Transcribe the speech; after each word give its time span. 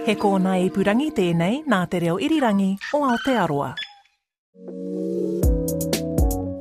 He 0.00 0.14
kōna 0.16 0.54
i 0.56 0.68
purangi 0.72 1.10
tēnei 1.12 1.58
nā 1.68 1.78
te 1.92 1.98
reo 2.00 2.14
irirangi 2.24 2.70
o 2.96 3.02
Aotearoa. 3.04 3.74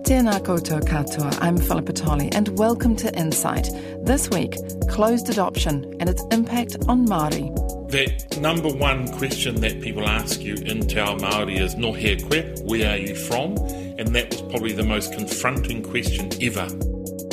Tēnā 0.03 0.33
koutou 0.43 0.81
katoa, 0.83 1.31
I'm 1.39 1.57
Philippa 1.57 1.93
Tolley 1.93 2.27
and 2.33 2.49
welcome 2.59 2.97
to 2.97 3.13
Insight. 3.15 3.69
This 4.03 4.29
week, 4.29 4.57
closed 4.89 5.29
adoption 5.29 5.85
and 6.01 6.09
its 6.09 6.21
impact 6.31 6.75
on 6.89 7.07
Māori. 7.07 7.47
That 7.91 8.37
number 8.41 8.67
one 8.67 9.07
question 9.13 9.61
that 9.61 9.79
people 9.81 10.05
ask 10.05 10.41
you 10.41 10.55
in 10.55 10.85
Te 10.87 10.99
Ao 10.99 11.15
Māori 11.15 11.61
is 11.61 11.77
no 11.77 11.93
he 11.93 12.17
koe, 12.17 12.43
where 12.65 12.91
are 12.91 12.97
you 12.97 13.15
from? 13.15 13.55
And 13.97 14.13
that 14.15 14.31
was 14.31 14.41
probably 14.41 14.73
the 14.73 14.83
most 14.83 15.13
confronting 15.13 15.81
question 15.81 16.29
ever. 16.41 16.67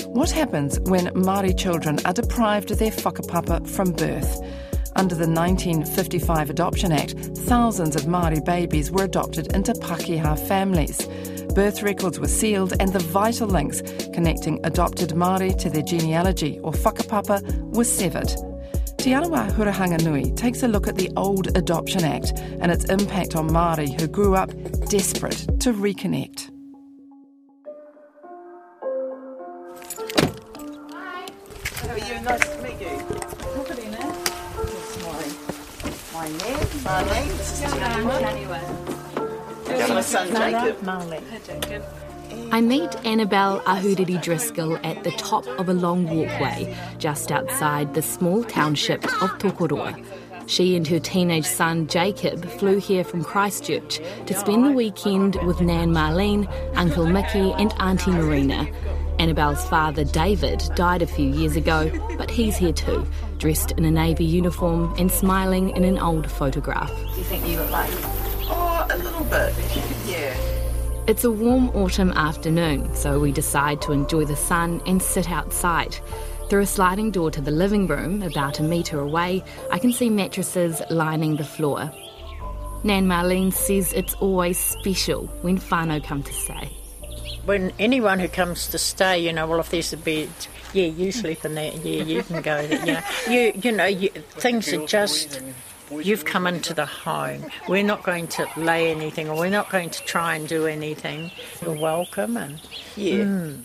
What 0.06 0.30
happens 0.30 0.78
when 0.80 1.06
Māori 1.08 1.58
children 1.58 1.98
are 2.06 2.12
deprived 2.12 2.70
of 2.70 2.78
their 2.78 2.92
whakapapa 2.92 3.68
from 3.68 3.90
birth? 3.90 4.40
Under 4.96 5.14
the 5.14 5.28
1955 5.28 6.48
Adoption 6.48 6.90
Act, 6.90 7.12
thousands 7.44 7.96
of 7.96 8.04
Māori 8.04 8.42
babies 8.42 8.90
were 8.90 9.04
adopted 9.04 9.54
into 9.54 9.74
Pākehā 9.74 10.38
families. 10.48 11.06
Birth 11.54 11.82
records 11.82 12.18
were 12.18 12.28
sealed 12.28 12.72
and 12.80 12.90
the 12.90 13.00
vital 13.00 13.46
links 13.46 13.82
connecting 14.14 14.58
adopted 14.64 15.10
Māori 15.10 15.54
to 15.58 15.68
their 15.68 15.82
genealogy 15.82 16.58
or 16.60 16.72
whakapapa 16.72 17.42
were 17.74 17.84
severed. 17.84 18.28
Te 18.96 19.10
Aniwa 19.10 19.50
Hurihanganui 19.50 20.34
takes 20.34 20.62
a 20.62 20.68
look 20.68 20.88
at 20.88 20.96
the 20.96 21.10
old 21.14 21.54
Adoption 21.58 22.02
Act 22.02 22.32
and 22.60 22.72
its 22.72 22.86
impact 22.86 23.36
on 23.36 23.50
Māori 23.50 24.00
who 24.00 24.08
grew 24.08 24.34
up 24.34 24.50
desperate 24.88 25.46
to 25.60 25.74
reconnect. 25.74 26.50
Hi. 30.90 31.26
How 31.74 31.88
are 31.90 31.98
you? 31.98 32.20
Nice 32.22 32.48
to 32.48 32.62
meet 32.62 32.80
you. 32.80 34.35
My, 35.02 35.30
my 36.12 36.28
name, 36.28 36.58
is. 37.28 37.64
My 39.88 40.00
son, 40.00 40.28
Jacob. 40.28 40.76
I 42.52 42.60
meet 42.60 42.94
Annabelle 43.04 43.60
Ahuriri 43.60 44.22
Driscoll 44.22 44.78
at 44.78 45.04
the 45.04 45.10
top 45.12 45.46
of 45.58 45.68
a 45.68 45.74
long 45.74 46.04
walkway 46.04 46.74
just 46.98 47.30
outside 47.30 47.94
the 47.94 48.02
small 48.02 48.42
township 48.44 49.04
of 49.22 49.30
Tokoroa. 49.38 50.02
She 50.46 50.76
and 50.76 50.86
her 50.86 51.00
teenage 51.00 51.44
son 51.44 51.88
Jacob 51.88 52.44
flew 52.44 52.78
here 52.78 53.04
from 53.04 53.24
Christchurch 53.24 54.00
to 54.26 54.34
spend 54.34 54.64
the 54.64 54.70
weekend 54.70 55.34
with 55.44 55.60
Nan 55.60 55.90
Marlene, 55.90 56.48
Uncle 56.76 57.06
Mickey, 57.06 57.52
and 57.52 57.74
Auntie 57.80 58.12
Marina. 58.12 58.66
Annabelle's 59.18 59.66
father 59.68 60.04
David 60.04 60.62
died 60.74 61.02
a 61.02 61.06
few 61.06 61.28
years 61.28 61.56
ago, 61.56 61.90
but 62.18 62.30
he's 62.30 62.56
here 62.56 62.72
too, 62.72 63.06
dressed 63.38 63.72
in 63.72 63.84
a 63.84 63.90
navy 63.90 64.24
uniform 64.24 64.94
and 64.98 65.10
smiling 65.10 65.70
in 65.70 65.84
an 65.84 65.98
old 65.98 66.30
photograph. 66.30 66.90
Do 66.90 67.18
you 67.18 67.24
think 67.24 67.46
you 67.46 67.58
look 67.58 67.70
like? 67.70 67.90
Oh, 68.48 68.86
a 68.90 68.98
little 68.98 69.24
bit. 69.24 69.54
Yeah. 70.06 70.36
It's 71.06 71.24
a 71.24 71.30
warm 71.30 71.68
autumn 71.70 72.12
afternoon, 72.12 72.94
so 72.94 73.20
we 73.20 73.32
decide 73.32 73.80
to 73.82 73.92
enjoy 73.92 74.24
the 74.24 74.36
sun 74.36 74.82
and 74.86 75.00
sit 75.00 75.30
outside. 75.30 75.96
Through 76.50 76.62
a 76.62 76.66
sliding 76.66 77.10
door 77.10 77.30
to 77.30 77.40
the 77.40 77.50
living 77.50 77.86
room, 77.86 78.22
about 78.22 78.60
a 78.60 78.62
metre 78.62 79.00
away, 79.00 79.42
I 79.72 79.78
can 79.78 79.92
see 79.92 80.10
mattresses 80.10 80.82
lining 80.90 81.36
the 81.36 81.44
floor. 81.44 81.90
Nan 82.84 83.06
Marlene 83.06 83.52
says 83.52 83.92
it's 83.92 84.14
always 84.14 84.58
special 84.58 85.26
when 85.42 85.58
whānau 85.58 86.04
come 86.04 86.22
to 86.22 86.32
stay. 86.32 86.70
When 87.46 87.72
anyone 87.78 88.18
who 88.18 88.28
comes 88.28 88.66
to 88.68 88.78
stay, 88.78 89.18
you 89.18 89.32
know, 89.32 89.46
well, 89.46 89.60
if 89.60 89.70
there's 89.70 89.92
a 89.92 89.96
bed, 89.96 90.28
yeah, 90.72 90.86
you 90.86 91.12
sleep 91.12 91.44
in 91.44 91.54
that. 91.54 91.76
Yeah, 91.76 92.02
you 92.02 92.22
can 92.22 92.42
go 92.42 92.66
there. 92.66 92.84
You 92.84 92.92
know, 92.92 93.00
you, 93.28 93.52
you 93.62 93.72
know, 93.72 93.86
you, 93.86 94.08
things 94.10 94.72
are 94.72 94.84
just. 94.86 95.40
You've 95.88 96.24
come 96.24 96.48
into 96.48 96.74
the 96.74 96.84
home. 96.84 97.46
We're 97.68 97.84
not 97.84 98.02
going 98.02 98.26
to 98.28 98.48
lay 98.56 98.90
anything, 98.90 99.28
or 99.28 99.36
we're 99.36 99.50
not 99.50 99.70
going 99.70 99.90
to 99.90 100.02
try 100.02 100.34
and 100.34 100.48
do 100.48 100.66
anything. 100.66 101.30
You're 101.62 101.80
welcome, 101.80 102.36
and 102.36 102.60
Yeah. 102.96 103.22
Hmm. 103.24 103.60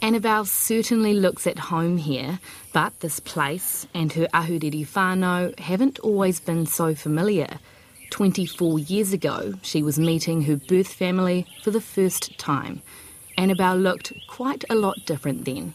Annabelle 0.00 0.44
certainly 0.44 1.12
looks 1.12 1.46
at 1.46 1.58
home 1.58 1.98
here, 1.98 2.38
but 2.72 2.98
this 3.00 3.18
place 3.20 3.86
and 3.92 4.12
her 4.12 4.28
ahuriri 4.32 4.86
whānau 4.86 5.58
haven't 5.58 5.98
always 5.98 6.40
been 6.40 6.66
so 6.66 6.94
familiar. 6.94 7.58
24 8.10 8.78
years 8.78 9.12
ago, 9.12 9.54
she 9.62 9.82
was 9.82 9.98
meeting 9.98 10.42
her 10.42 10.56
birth 10.56 10.92
family 10.92 11.46
for 11.62 11.70
the 11.70 11.80
first 11.80 12.38
time. 12.38 12.80
Annabelle 13.38 13.76
looked 13.76 14.12
quite 14.26 14.64
a 14.68 14.74
lot 14.74 14.96
different 15.06 15.44
then. 15.44 15.74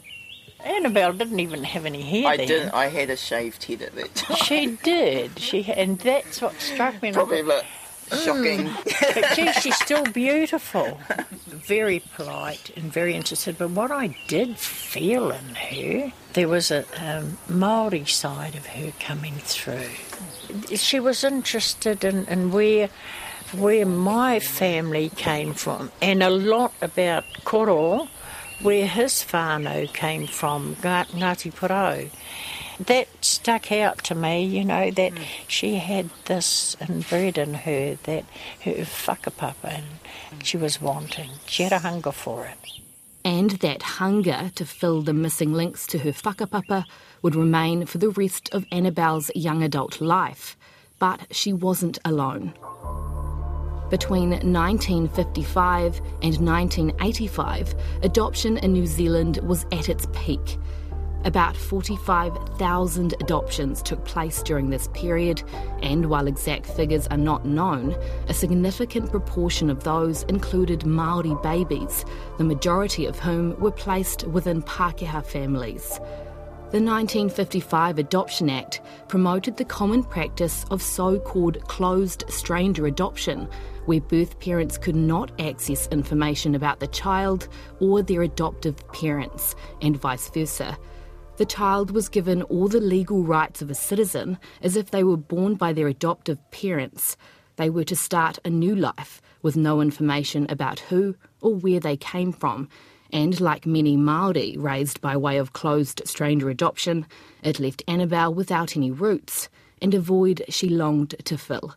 Annabelle 0.66 1.13
didn't 1.13 1.40
even 1.40 1.63
have 1.63 1.85
any 1.85 2.01
hair. 2.01 2.28
I 2.28 2.38
then. 2.38 2.47
didn't. 2.47 2.74
I 2.74 2.88
had 2.88 3.09
a 3.09 3.16
shaved 3.18 3.63
head 3.63 3.81
at 3.81 3.96
that 3.96 4.13
time. 4.16 4.38
She 4.38 4.78
did. 4.84 5.40
She 5.40 5.63
and 5.72 5.97
that's 6.00 6.41
what 6.41 6.59
struck 6.59 7.02
me. 7.02 7.09
I 7.09 7.12
Probably 7.13 7.40
a 7.40 7.44
thought, 7.44 7.63
bit 8.09 8.19
shocking. 8.19 8.69
But 9.13 9.35
gee, 9.35 9.52
she's 9.53 9.75
still 9.78 10.03
beautiful. 10.06 11.00
Very 11.47 12.00
polite 12.16 12.72
and 12.75 12.91
very 12.91 13.16
interested. 13.16 13.57
But 13.57 13.72
what 13.72 13.91
I 13.91 14.16
did 14.28 14.57
feel 14.57 15.31
in 15.31 15.56
her, 15.56 16.12
there 16.34 16.50
was 16.50 16.69
a 16.69 16.85
um, 16.97 17.38
Maori 17.47 18.06
side 18.06 18.56
of 18.56 18.66
her 18.68 18.91
coming 19.00 19.35
through. 19.35 19.90
She 20.75 21.00
was 21.00 21.23
interested 21.23 22.03
in, 22.03 22.25
in 22.25 22.52
where 22.52 22.90
where 23.53 23.86
my 23.86 24.40
family 24.40 25.09
came 25.09 25.53
from, 25.53 25.91
and 26.02 26.24
a 26.24 26.30
lot 26.30 26.74
about 26.81 27.24
Koro, 27.44 28.08
where 28.62 28.88
his 28.88 29.14
whānau 29.14 29.94
came 29.94 30.28
from, 30.28 30.75
Ngā- 30.78 31.08
Ngāti 31.08 31.53
Porou 31.53 32.09
that 32.80 33.08
stuck 33.24 33.72
out 33.72 34.03
to 34.06 34.16
me, 34.16 34.44
you 34.44 34.64
know, 34.64 34.91
that 34.91 35.14
hmm. 35.14 35.24
she 35.47 35.75
had 35.75 36.09
this 36.25 36.75
inbred 36.81 37.38
in 37.38 37.53
her, 37.53 37.96
that 38.03 38.25
her 38.62 38.72
whakapapa, 38.72 39.56
and 39.64 39.85
hmm. 40.31 40.40
she 40.44 40.58
was 40.58 40.81
wanting. 40.81 41.31
She 41.46 41.64
had 41.64 41.72
a 41.72 41.80
hunger 41.80 42.12
for 42.12 42.46
it. 42.46 42.58
And 43.25 43.52
that 43.52 43.84
hunger 43.84 44.52
to 44.56 44.66
fill 44.66 45.02
the 45.02 45.14
missing 45.14 45.53
links 45.53 45.88
to 45.88 46.00
her 46.00 46.12
whakapapa 46.12 46.85
would 47.22 47.35
remain 47.35 47.85
for 47.85 47.97
the 47.97 48.09
rest 48.09 48.50
of 48.53 48.66
Annabelle's 48.72 49.31
young 49.34 49.64
adult 49.64 50.02
life. 50.02 50.58
But 51.00 51.28
she 51.31 51.53
wasn't 51.53 52.00
alone. 52.03 52.53
Between 53.93 54.31
1955 54.31 55.97
and 56.23 56.37
1985, 56.39 57.75
adoption 58.01 58.57
in 58.57 58.73
New 58.73 58.87
Zealand 58.87 59.37
was 59.43 59.67
at 59.71 59.87
its 59.87 60.07
peak. 60.13 60.57
About 61.25 61.55
45,000 61.55 63.13
adoptions 63.21 63.83
took 63.83 64.03
place 64.03 64.41
during 64.41 64.71
this 64.71 64.87
period, 64.95 65.43
and 65.83 66.07
while 66.07 66.25
exact 66.25 66.65
figures 66.65 67.05
are 67.09 67.17
not 67.17 67.45
known, 67.45 67.95
a 68.29 68.33
significant 68.33 69.11
proportion 69.11 69.69
of 69.69 69.83
those 69.83 70.23
included 70.23 70.87
Maori 70.87 71.35
babies, 71.43 72.03
the 72.39 72.43
majority 72.43 73.05
of 73.05 73.19
whom 73.19 73.55
were 73.59 73.69
placed 73.69 74.23
within 74.23 74.63
Pākehā 74.63 75.23
families. 75.23 75.99
The 76.73 76.79
1955 76.79 78.00
Adoption 78.00 78.50
Act 78.50 78.81
promoted 79.07 79.57
the 79.57 79.63
common 79.63 80.03
practice 80.03 80.66
of 80.72 80.81
so 80.81 81.19
called 81.19 81.63
closed 81.67 82.23
stranger 82.29 82.88
adoption, 82.88 83.47
where 83.85 84.01
birth 84.01 84.39
parents 84.39 84.79
could 84.79 84.95
not 84.95 85.39
access 85.39 85.88
information 85.89 86.56
about 86.56 86.79
the 86.79 86.88
child 86.88 87.47
or 87.79 88.01
their 88.01 88.23
adoptive 88.23 88.75
parents, 88.91 89.53
and 89.84 90.01
vice 90.01 90.28
versa. 90.31 90.75
The 91.38 91.45
child 91.45 91.91
was 91.91 92.09
given 92.09 92.41
all 92.41 92.67
the 92.67 92.81
legal 92.81 93.22
rights 93.22 93.61
of 93.61 93.69
a 93.69 93.75
citizen 93.75 94.40
as 94.63 94.75
if 94.75 94.90
they 94.90 95.03
were 95.03 95.16
born 95.16 95.53
by 95.53 95.73
their 95.73 95.88
adoptive 95.88 96.40
parents. 96.50 97.17
They 97.57 97.69
were 97.69 97.84
to 97.84 97.95
start 97.95 98.40
a 98.45 98.50
new 98.50 98.75
life 98.75 99.22
with 99.44 99.55
no 99.55 99.79
information 99.79 100.47
about 100.50 100.79
who 100.79 101.13
or 101.40 101.53
where 101.53 101.79
they 101.79 101.97
came 101.97 102.31
from, 102.31 102.67
and 103.13 103.40
like 103.40 103.66
many 103.66 103.96
Maori 103.96 104.57
raised 104.57 105.00
by 105.00 105.16
way 105.16 105.38
of 105.38 105.53
closed 105.53 106.01
stranger 106.06 106.50
adoption, 106.50 107.06
it 107.44 107.59
left 107.59 107.84
Annabelle 107.88 108.34
without 108.34 108.75
any 108.75 108.91
roots 108.91 109.47
and 109.81 109.94
a 109.94 110.00
void 110.00 110.44
she 110.50 110.68
longed 110.68 111.16
to 111.23 111.37
fill. 111.37 111.76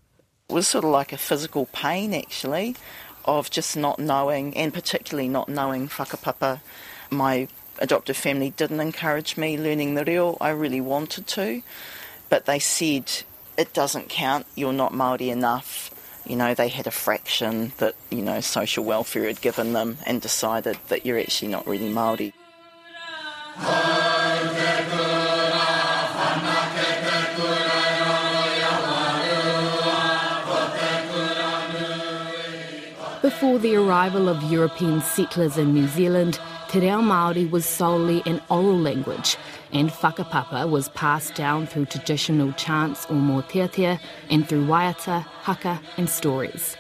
It 0.48 0.54
was 0.54 0.66
sort 0.66 0.84
of 0.84 0.90
like 0.90 1.12
a 1.12 1.18
physical 1.18 1.66
pain, 1.66 2.14
actually, 2.14 2.76
of 3.24 3.50
just 3.50 3.76
not 3.76 3.98
knowing, 3.98 4.56
and 4.56 4.72
particularly 4.72 5.28
not 5.28 5.48
knowing 5.48 5.88
whakapapa. 5.88 6.60
My 7.10 7.48
adoptive 7.78 8.16
family 8.16 8.50
didn't 8.50 8.80
encourage 8.80 9.36
me 9.36 9.58
learning 9.58 9.94
the 9.94 10.04
reo. 10.04 10.38
I 10.40 10.50
really 10.50 10.80
wanted 10.80 11.26
to, 11.28 11.62
but 12.28 12.46
they 12.46 12.60
said 12.60 13.10
it 13.58 13.72
doesn't 13.74 14.08
count. 14.08 14.46
You're 14.54 14.72
not 14.72 14.94
Maori 14.94 15.30
enough. 15.30 15.90
You 16.26 16.34
know, 16.34 16.54
they 16.54 16.68
had 16.68 16.88
a 16.88 16.90
fraction 16.90 17.72
that 17.78 17.94
you 18.10 18.20
know 18.20 18.40
social 18.40 18.84
welfare 18.84 19.26
had 19.26 19.40
given 19.40 19.72
them, 19.74 19.98
and 20.06 20.20
decided 20.20 20.76
that 20.88 21.06
you're 21.06 21.20
actually 21.20 21.48
not 21.48 21.66
really 21.66 21.88
Maori. 21.88 22.32
Before 33.22 33.58
the 33.58 33.76
arrival 33.76 34.28
of 34.28 34.42
European 34.44 35.00
settlers 35.02 35.56
in 35.58 35.74
New 35.74 35.86
Zealand, 35.88 36.40
Te 36.68 36.80
reo 36.80 37.00
Māori 37.00 37.48
was 37.48 37.64
solely 37.64 38.22
an 38.26 38.40
oral 38.48 38.78
language, 38.78 39.36
and 39.72 39.90
whakapapa 39.90 40.68
was 40.70 40.88
passed 40.90 41.34
down 41.34 41.66
through 41.66 41.86
traditional 41.86 42.52
chants 42.52 43.04
or 43.06 43.16
mōteatea 43.16 43.98
and 44.30 44.48
through 44.48 44.66
waiata, 44.66 45.22
haka 45.22 45.80
and 45.96 46.08
stories. 46.08 46.76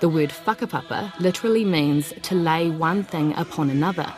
The 0.00 0.08
word 0.08 0.30
whakapapa 0.30 1.18
literally 1.20 1.64
means 1.64 2.12
to 2.22 2.34
lay 2.34 2.70
one 2.70 3.02
thing 3.04 3.34
upon 3.36 3.70
another. 3.70 4.12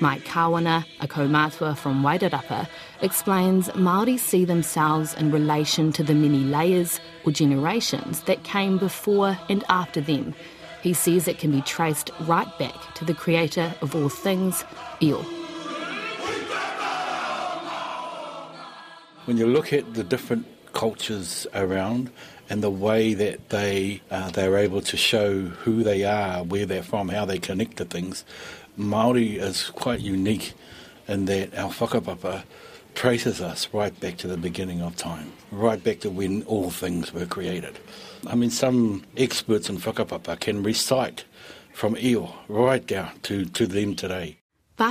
Mike 0.00 0.24
Kawana, 0.24 0.84
a 1.00 1.06
kaumatua 1.06 1.76
from 1.76 2.02
Wairarapa, 2.02 2.68
explains 3.00 3.68
Māori 3.70 4.18
see 4.18 4.44
themselves 4.44 5.14
in 5.14 5.30
relation 5.30 5.92
to 5.92 6.02
the 6.02 6.14
many 6.14 6.40
layers 6.40 7.00
or 7.24 7.30
generations 7.30 8.22
that 8.22 8.42
came 8.42 8.76
before 8.76 9.38
and 9.48 9.62
after 9.68 10.00
them. 10.00 10.34
He 10.82 10.94
says 10.94 11.28
it 11.28 11.38
can 11.38 11.52
be 11.52 11.62
traced 11.62 12.10
right 12.20 12.58
back 12.58 12.94
to 12.94 13.04
the 13.04 13.14
creator 13.14 13.72
of 13.80 13.94
all 13.94 14.08
things, 14.08 14.64
Io. 15.00 15.43
When 19.26 19.38
you 19.38 19.46
look 19.46 19.72
at 19.72 19.94
the 19.94 20.04
different 20.04 20.46
cultures 20.74 21.46
around 21.54 22.10
and 22.50 22.62
the 22.62 22.70
way 22.70 23.14
that 23.14 23.48
they 23.48 24.02
uh, 24.10 24.30
they're 24.30 24.58
able 24.58 24.82
to 24.82 24.96
show 24.98 25.40
who 25.40 25.82
they 25.82 26.04
are, 26.04 26.44
where 26.44 26.66
they're 26.66 26.82
from, 26.82 27.08
how 27.08 27.24
they 27.24 27.38
connect 27.38 27.78
to 27.78 27.86
things, 27.86 28.24
Maori 28.76 29.38
is 29.38 29.70
quite 29.70 30.00
unique 30.00 30.52
in 31.08 31.24
that 31.24 31.56
our 31.56 31.70
whakapapa 31.70 32.44
traces 32.94 33.40
us 33.40 33.68
right 33.72 33.98
back 33.98 34.18
to 34.18 34.28
the 34.28 34.36
beginning 34.36 34.82
of 34.82 34.94
time, 34.94 35.32
right 35.50 35.82
back 35.82 36.00
to 36.00 36.10
when 36.10 36.42
all 36.42 36.70
things 36.70 37.14
were 37.14 37.26
created. 37.26 37.78
I 38.26 38.34
mean, 38.34 38.50
some 38.50 39.04
experts 39.16 39.70
in 39.70 39.78
whakapapa 39.78 40.38
can 40.38 40.62
recite 40.62 41.24
from 41.72 41.96
Io 41.96 42.34
right 42.48 42.86
down 42.86 43.18
to, 43.22 43.46
to 43.46 43.66
them 43.66 43.96
today. 43.96 44.36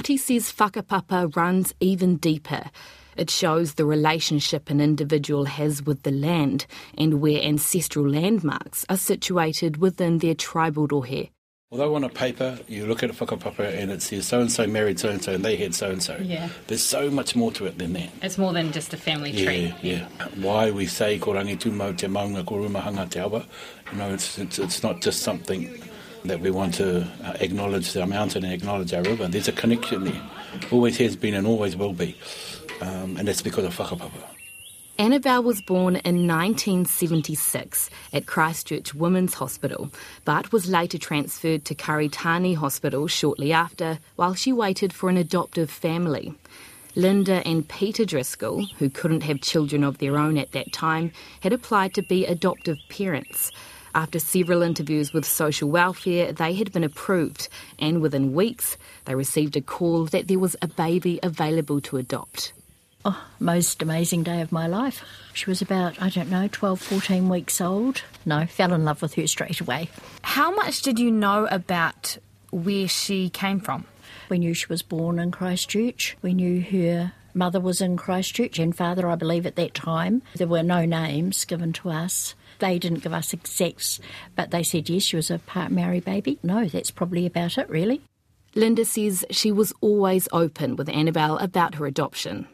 He 0.05 0.17
says 0.17 0.51
whakapapa 0.51 1.35
runs 1.35 1.73
even 1.79 2.17
deeper. 2.17 2.71
It 3.17 3.29
shows 3.29 3.73
the 3.75 3.85
relationship 3.85 4.69
an 4.69 4.81
individual 4.81 5.45
has 5.45 5.83
with 5.83 6.03
the 6.03 6.11
land 6.11 6.65
and 6.97 7.21
where 7.21 7.41
ancestral 7.41 8.07
landmarks 8.09 8.85
are 8.89 8.97
situated 8.97 9.77
within 9.77 10.19
their 10.19 10.35
tribal 10.35 10.87
rohe. 10.87 11.29
Although 11.71 11.95
on 11.95 12.03
a 12.03 12.09
paper 12.09 12.59
you 12.67 12.85
look 12.85 13.01
at 13.01 13.09
a 13.09 13.13
whakapapa 13.13 13.75
and 13.75 13.89
it 13.89 14.03
says 14.03 14.27
so 14.27 14.39
and 14.39 14.51
so 14.51 14.67
married 14.67 14.99
so 14.99 15.09
and 15.09 15.23
so 15.23 15.33
and 15.33 15.43
they 15.43 15.55
had 15.55 15.73
so 15.73 15.89
and 15.89 16.03
so. 16.03 16.15
Yeah. 16.21 16.49
There's 16.67 16.83
so 16.83 17.09
much 17.09 17.35
more 17.35 17.51
to 17.53 17.65
it 17.65 17.79
than 17.79 17.93
that. 17.93 18.09
It's 18.21 18.37
more 18.37 18.53
than 18.53 18.71
just 18.71 18.93
a 18.93 18.97
family 18.97 19.31
tree. 19.31 19.73
Yeah, 19.81 20.05
yeah. 20.19 20.27
Why 20.35 20.69
we 20.69 20.85
say 20.85 21.17
ko 21.17 21.33
rangi 21.33 21.59
tu 21.59 21.71
te 21.71 22.07
maunga 22.07 22.45
ko 22.45 22.57
Ruamāhanga 22.57 23.09
te 23.09 23.19
awa, 23.21 23.47
you 23.91 23.97
know, 23.97 24.13
it's, 24.13 24.37
it's, 24.37 24.59
it's 24.59 24.83
not 24.83 25.01
just 25.01 25.23
something 25.23 25.81
that 26.25 26.41
we 26.41 26.51
want 26.51 26.75
to 26.75 27.07
uh, 27.23 27.37
acknowledge 27.39 27.97
our 27.97 28.05
mountain 28.05 28.45
and 28.45 28.53
acknowledge 28.53 28.93
our 28.93 29.01
river. 29.01 29.27
There's 29.27 29.47
a 29.47 29.51
connection 29.51 30.03
there. 30.03 30.21
Always 30.71 30.97
has 30.97 31.15
been 31.15 31.33
and 31.33 31.47
always 31.47 31.75
will 31.75 31.93
be. 31.93 32.17
Um, 32.81 33.17
and 33.17 33.27
that's 33.27 33.41
because 33.41 33.65
of 33.65 33.75
whakapapa. 33.75 34.11
Annabelle 34.99 35.41
was 35.41 35.59
born 35.59 35.95
in 35.95 36.27
1976 36.27 37.89
at 38.13 38.27
Christchurch 38.27 38.93
Women's 38.93 39.33
Hospital, 39.33 39.89
but 40.23 40.51
was 40.51 40.69
later 40.69 40.99
transferred 40.99 41.65
to 41.65 41.73
Karitane 41.73 42.55
Hospital 42.55 43.07
shortly 43.07 43.51
after 43.51 43.97
while 44.17 44.35
she 44.35 44.53
waited 44.53 44.93
for 44.93 45.09
an 45.09 45.17
adoptive 45.17 45.71
family. 45.71 46.35
Linda 46.95 47.41
and 47.47 47.67
Peter 47.67 48.05
Driscoll, 48.05 48.67
who 48.77 48.87
couldn't 48.87 49.23
have 49.23 49.41
children 49.41 49.83
of 49.83 49.97
their 49.97 50.15
own 50.15 50.37
at 50.37 50.51
that 50.51 50.71
time, 50.71 51.11
had 51.39 51.53
applied 51.53 51.95
to 51.95 52.03
be 52.03 52.27
adoptive 52.27 52.77
parents. 52.87 53.51
After 53.95 54.17
several 54.17 54.63
interviews 54.63 55.13
with 55.13 55.23
social 55.23 55.69
welfare, 55.69 56.33
they 56.33 56.53
had 56.53 56.71
been 56.71 56.83
approved, 56.83 57.47
and 57.77 58.01
within 58.01 58.33
weeks, 58.33 58.75
they 59.05 59.13
received 59.13 59.55
a 59.55 59.61
call 59.61 60.05
that 60.05 60.27
there 60.27 60.39
was 60.39 60.55
a 60.63 60.67
baby 60.67 61.19
available 61.21 61.79
to 61.81 61.97
adopt. 61.97 62.53
Oh, 63.05 63.23
most 63.39 63.81
amazing 63.81 64.23
day 64.23 64.41
of 64.41 64.51
my 64.51 64.65
life. 64.65 65.03
She 65.33 65.49
was 65.49 65.61
about, 65.61 66.01
I 66.01 66.09
don't 66.09 66.29
know, 66.29 66.47
12, 66.51 66.81
14 66.81 67.29
weeks 67.29 67.61
old. 67.61 68.01
No, 68.25 68.45
fell 68.47 68.73
in 68.73 68.85
love 68.85 69.01
with 69.01 69.13
her 69.15 69.27
straight 69.27 69.59
away. 69.59 69.89
How 70.21 70.55
much 70.55 70.81
did 70.81 70.99
you 70.99 71.11
know 71.11 71.45
about 71.51 72.17
where 72.49 72.87
she 72.87 73.29
came 73.29 73.59
from? 73.59 73.85
We 74.29 74.39
knew 74.39 74.53
she 74.53 74.67
was 74.67 74.81
born 74.81 75.19
in 75.19 75.31
Christchurch. 75.31 76.17
We 76.21 76.33
knew 76.33 76.61
her 76.61 77.13
mother 77.33 77.59
was 77.59 77.81
in 77.81 77.97
Christchurch 77.97 78.57
and 78.57 78.75
father, 78.75 79.07
I 79.07 79.15
believe, 79.15 79.45
at 79.45 79.55
that 79.57 79.73
time. 79.73 80.21
There 80.35 80.47
were 80.47 80.63
no 80.63 80.85
names 80.85 81.45
given 81.45 81.73
to 81.73 81.89
us. 81.89 82.35
They 82.59 82.79
didn't 82.79 83.03
give 83.03 83.13
us 83.13 83.33
exacts, 83.33 83.99
but 84.35 84.51
they 84.51 84.63
said 84.63 84.89
yes, 84.89 85.03
she 85.03 85.15
was 85.15 85.31
a 85.31 85.39
part 85.39 85.71
Maori 85.71 85.99
baby. 85.99 86.39
No, 86.43 86.65
that's 86.65 86.91
probably 86.91 87.25
about 87.25 87.57
it, 87.57 87.69
really. 87.69 88.01
Linda 88.55 88.85
says 88.85 89.25
she 89.31 89.51
was 89.51 89.73
always 89.81 90.27
open 90.31 90.75
with 90.75 90.89
Annabelle 90.89 91.37
about 91.39 91.75
her 91.75 91.85
adoption. 91.85 92.47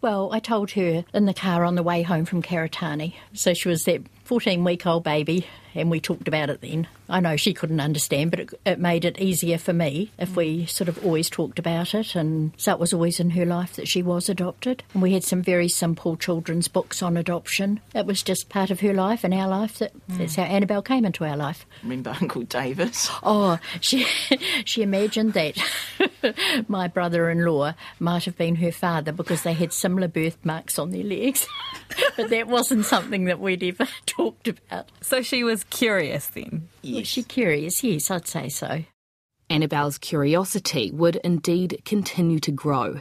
Well, 0.00 0.32
I 0.32 0.40
told 0.40 0.72
her 0.72 1.04
in 1.14 1.26
the 1.26 1.34
car 1.34 1.64
on 1.64 1.76
the 1.76 1.82
way 1.82 2.02
home 2.02 2.24
from 2.24 2.42
Karitane. 2.42 3.14
So 3.34 3.54
she 3.54 3.68
was 3.68 3.84
that 3.84 4.02
14 4.24 4.64
week 4.64 4.86
old 4.86 5.04
baby, 5.04 5.46
and 5.74 5.90
we 5.90 6.00
talked 6.00 6.28
about 6.28 6.50
it 6.50 6.60
then. 6.60 6.86
I 7.08 7.20
know 7.20 7.36
she 7.36 7.52
couldn't 7.52 7.80
understand, 7.80 8.30
but 8.30 8.40
it, 8.40 8.50
it, 8.64 8.78
made 8.78 9.04
it 9.04 9.18
easier 9.18 9.58
for 9.58 9.72
me 9.72 10.10
if 10.18 10.34
we 10.34 10.64
sort 10.66 10.88
of 10.88 11.04
always 11.04 11.28
talked 11.28 11.58
about 11.58 11.94
it. 11.94 12.14
And 12.14 12.52
so 12.56 12.72
it 12.72 12.78
was 12.78 12.94
always 12.94 13.20
in 13.20 13.30
her 13.30 13.44
life 13.44 13.74
that 13.74 13.86
she 13.86 14.02
was 14.02 14.28
adopted. 14.28 14.82
And 14.94 15.02
we 15.02 15.12
had 15.12 15.24
some 15.24 15.42
very 15.42 15.68
simple 15.68 16.16
children's 16.16 16.68
books 16.68 17.02
on 17.02 17.16
adoption. 17.16 17.80
It 17.94 18.06
was 18.06 18.22
just 18.22 18.48
part 18.48 18.70
of 18.70 18.80
her 18.80 18.94
life 18.94 19.24
and 19.24 19.34
our 19.34 19.48
life. 19.48 19.78
That, 19.78 19.92
mm. 20.08 20.18
That's 20.18 20.36
how 20.36 20.44
Annabelle 20.44 20.82
came 20.82 21.04
into 21.04 21.24
our 21.24 21.36
life. 21.36 21.66
Remember 21.82 22.16
Uncle 22.18 22.42
Davis? 22.42 23.10
Oh, 23.22 23.58
she, 23.80 24.04
she 24.64 24.82
imagined 24.82 25.34
that 25.34 25.58
my 26.68 26.88
brother 26.88 27.28
in 27.28 27.44
law 27.44 27.74
might 27.98 28.24
have 28.24 28.38
been 28.38 28.56
her 28.56 28.72
father 28.72 29.12
because 29.12 29.42
they 29.42 29.52
had 29.52 29.72
similar 29.72 30.08
birthmarks 30.08 30.78
on 30.78 30.90
their 30.90 31.04
legs. 31.04 31.46
but 32.16 32.30
that 32.30 32.46
wasn't 32.48 32.84
something 32.84 33.24
that 33.24 33.40
we'd 33.40 33.62
ever 33.62 33.88
talked 34.06 34.48
about. 34.48 34.90
So 35.00 35.22
she 35.22 35.44
was 35.44 35.64
curious 35.64 36.26
then? 36.28 36.68
Yes. 36.82 37.00
Was 37.00 37.08
she 37.08 37.22
curious? 37.22 37.82
Yes, 37.82 38.10
I'd 38.10 38.26
say 38.26 38.48
so. 38.48 38.84
Annabelle's 39.50 39.98
curiosity 39.98 40.90
would 40.92 41.16
indeed 41.16 41.82
continue 41.84 42.38
to 42.40 42.50
grow. 42.50 43.00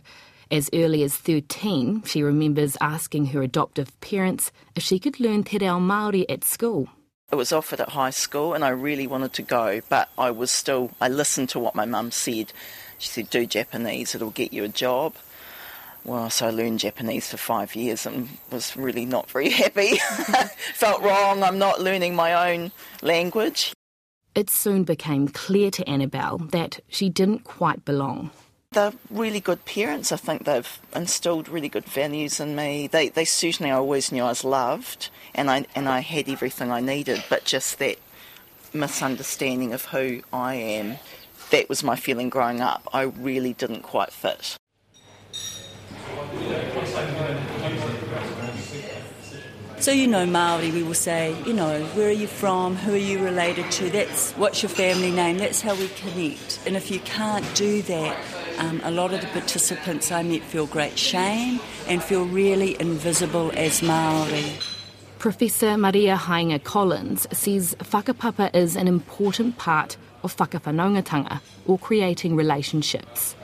As 0.50 0.70
early 0.74 1.02
as 1.04 1.16
13, 1.16 2.04
she 2.04 2.24
remembers 2.24 2.76
asking 2.82 3.28
her 3.28 3.42
adoptive 3.42 3.98
parents 4.02 4.52
if 4.76 4.84
she 4.84 5.00
could 5.00 5.20
learn 5.20 5.46
te 5.46 5.58
reo 5.58 5.80
Māori 5.80 6.26
at 6.28 6.44
school. 6.44 6.90
It 7.32 7.36
was 7.36 7.54
offered 7.54 7.80
at 7.80 7.90
high 7.90 8.10
school 8.10 8.54
and 8.54 8.66
I 8.66 8.70
really 8.70 9.08
wanted 9.08 9.32
to 9.34 9.42
go, 9.44 9.80
but 9.88 10.10
I 10.18 10.32
was 10.32 10.52
still, 10.52 10.92
I 11.00 11.08
listened 11.08 11.48
to 11.50 11.60
what 11.60 11.74
my 11.74 11.86
mum 11.86 12.12
said. 12.12 12.52
She 12.98 13.08
said, 13.08 13.30
do 13.30 13.46
Japanese, 13.46 14.14
it'll 14.14 14.32
get 14.32 14.52
you 14.52 14.66
a 14.66 14.68
job. 14.68 15.16
Well, 16.04 16.30
so 16.30 16.48
I 16.48 16.50
learned 16.50 16.80
Japanese 16.80 17.30
for 17.30 17.38
five 17.38 17.76
years 17.76 18.06
and 18.06 18.28
was 18.52 18.76
really 18.76 19.06
not 19.06 19.30
very 19.30 19.50
happy. 19.50 19.98
Felt 20.74 21.02
wrong, 21.04 21.44
I'm 21.44 21.60
not 21.60 21.82
learning 21.82 22.16
my 22.16 22.52
own 22.52 22.72
language. 23.02 23.74
It 24.34 24.50
soon 24.50 24.84
became 24.84 25.28
clear 25.28 25.70
to 25.72 25.88
Annabelle 25.88 26.38
that 26.38 26.80
she 26.88 27.10
didn't 27.10 27.44
quite 27.44 27.86
belong. 27.86 28.32
They're 28.72 28.94
really 29.10 29.42
good 29.42 29.66
parents. 29.66 30.14
I 30.14 30.16
think 30.16 30.46
they've 30.46 30.80
instilled 30.96 31.50
really 31.50 31.68
good 31.68 31.86
values 31.86 32.40
in 32.40 32.56
me. 32.56 32.88
They, 32.88 33.10
they 33.10 33.26
certainly, 33.26 33.70
I 33.70 33.76
always 33.76 34.12
knew 34.12 34.24
I 34.24 34.30
was 34.30 34.46
loved 34.46 35.10
and 35.36 35.52
I, 35.52 35.66
and 35.76 35.90
I 35.90 36.00
had 36.00 36.30
everything 36.30 36.72
I 36.72 36.80
needed, 36.80 37.24
but 37.30 37.44
just 37.44 37.80
that 37.80 37.98
misunderstanding 38.74 39.74
of 39.74 39.86
who 39.86 40.22
I 40.32 40.56
am, 40.56 40.96
that 41.52 41.68
was 41.68 41.84
my 41.84 41.98
feeling 41.98 42.30
growing 42.30 42.62
up. 42.62 42.88
I 42.94 43.02
really 43.02 43.52
didn't 43.52 43.82
quite 43.82 44.14
fit. 44.14 44.56
So 49.82 49.92
you 49.92 50.06
know 50.06 50.28
Maori, 50.28 50.70
we 50.70 50.84
will 50.84 50.94
say, 50.94 51.36
you 51.44 51.54
know, 51.54 51.84
where 51.96 52.10
are 52.10 52.12
you 52.12 52.28
from? 52.28 52.76
Who 52.76 52.94
are 52.94 52.98
you 52.98 53.18
related 53.18 53.72
to? 53.72 53.90
That's 53.90 54.32
what's 54.34 54.62
your 54.62 54.70
family 54.70 55.10
name. 55.10 55.40
That's 55.40 55.60
how 55.60 55.74
we 55.74 55.88
connect. 55.88 56.60
And 56.68 56.78
if 56.78 56.92
you 56.92 57.00
can't 57.00 57.44
do 57.56 57.82
that, 57.82 58.16
um, 58.60 58.80
a 58.84 58.92
lot 58.92 59.12
of 59.12 59.22
the 59.22 59.28
participants 59.28 60.12
I 60.12 60.22
met 60.22 60.44
feel 60.44 60.68
great 60.68 61.00
shame 61.00 61.60
and 61.88 62.04
feel 62.04 62.26
really 62.26 62.80
invisible 62.80 63.52
as 63.56 63.82
Maori. 63.82 64.54
Professor 65.18 65.76
Maria 65.78 66.16
Haenga 66.16 66.64
Collins 66.64 67.26
says 67.36 67.76
whakapapa 67.80 68.56
is 68.56 68.76
an 68.76 68.88
important 68.88 69.58
part 69.58 69.98
of 70.22 70.38
whakawhanaungatanga, 70.38 71.42
or 71.66 71.80
creating 71.80 72.36
relationships. 72.36 73.36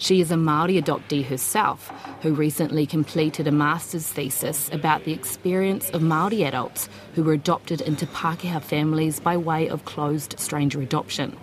She 0.00 0.20
is 0.20 0.30
a 0.30 0.36
Māori 0.36 0.80
adoptee 0.80 1.26
herself, 1.26 1.92
who 2.22 2.32
recently 2.32 2.86
completed 2.86 3.48
a 3.48 3.52
master's 3.52 4.06
thesis 4.06 4.70
about 4.72 5.02
the 5.02 5.12
experience 5.12 5.90
of 5.90 6.02
Māori 6.02 6.46
adults 6.46 6.88
who 7.16 7.24
were 7.24 7.32
adopted 7.32 7.80
into 7.80 8.06
Pākehā 8.06 8.62
families 8.62 9.18
by 9.18 9.36
way 9.36 9.68
of 9.68 9.84
closed 9.84 10.38
stranger 10.38 10.80
adoption. 10.80 11.36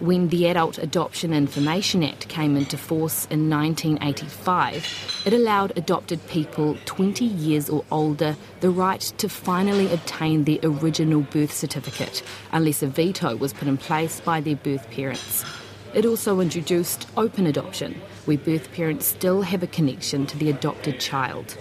When 0.00 0.28
the 0.28 0.48
Adult 0.48 0.78
Adoption 0.78 1.32
Information 1.32 2.02
Act 2.02 2.26
came 2.26 2.56
into 2.56 2.76
force 2.76 3.26
in 3.30 3.48
1985, 3.48 5.22
it 5.24 5.32
allowed 5.32 5.78
adopted 5.78 6.26
people 6.26 6.76
20 6.86 7.24
years 7.24 7.70
or 7.70 7.84
older 7.92 8.34
the 8.58 8.70
right 8.70 9.00
to 9.18 9.28
finally 9.28 9.90
obtain 9.92 10.42
their 10.42 10.58
original 10.64 11.20
birth 11.20 11.52
certificate, 11.52 12.24
unless 12.50 12.82
a 12.82 12.88
veto 12.88 13.36
was 13.36 13.52
put 13.52 13.68
in 13.68 13.76
place 13.76 14.20
by 14.20 14.40
their 14.40 14.56
birth 14.56 14.90
parents. 14.90 15.44
It 15.94 16.04
also 16.04 16.40
introduced 16.40 17.06
open 17.16 17.46
adoption, 17.46 18.00
where 18.24 18.36
birth 18.36 18.72
parents 18.72 19.06
still 19.06 19.42
have 19.42 19.62
a 19.62 19.68
connection 19.68 20.26
to 20.26 20.36
the 20.36 20.50
adopted 20.50 20.98
child. 20.98 21.56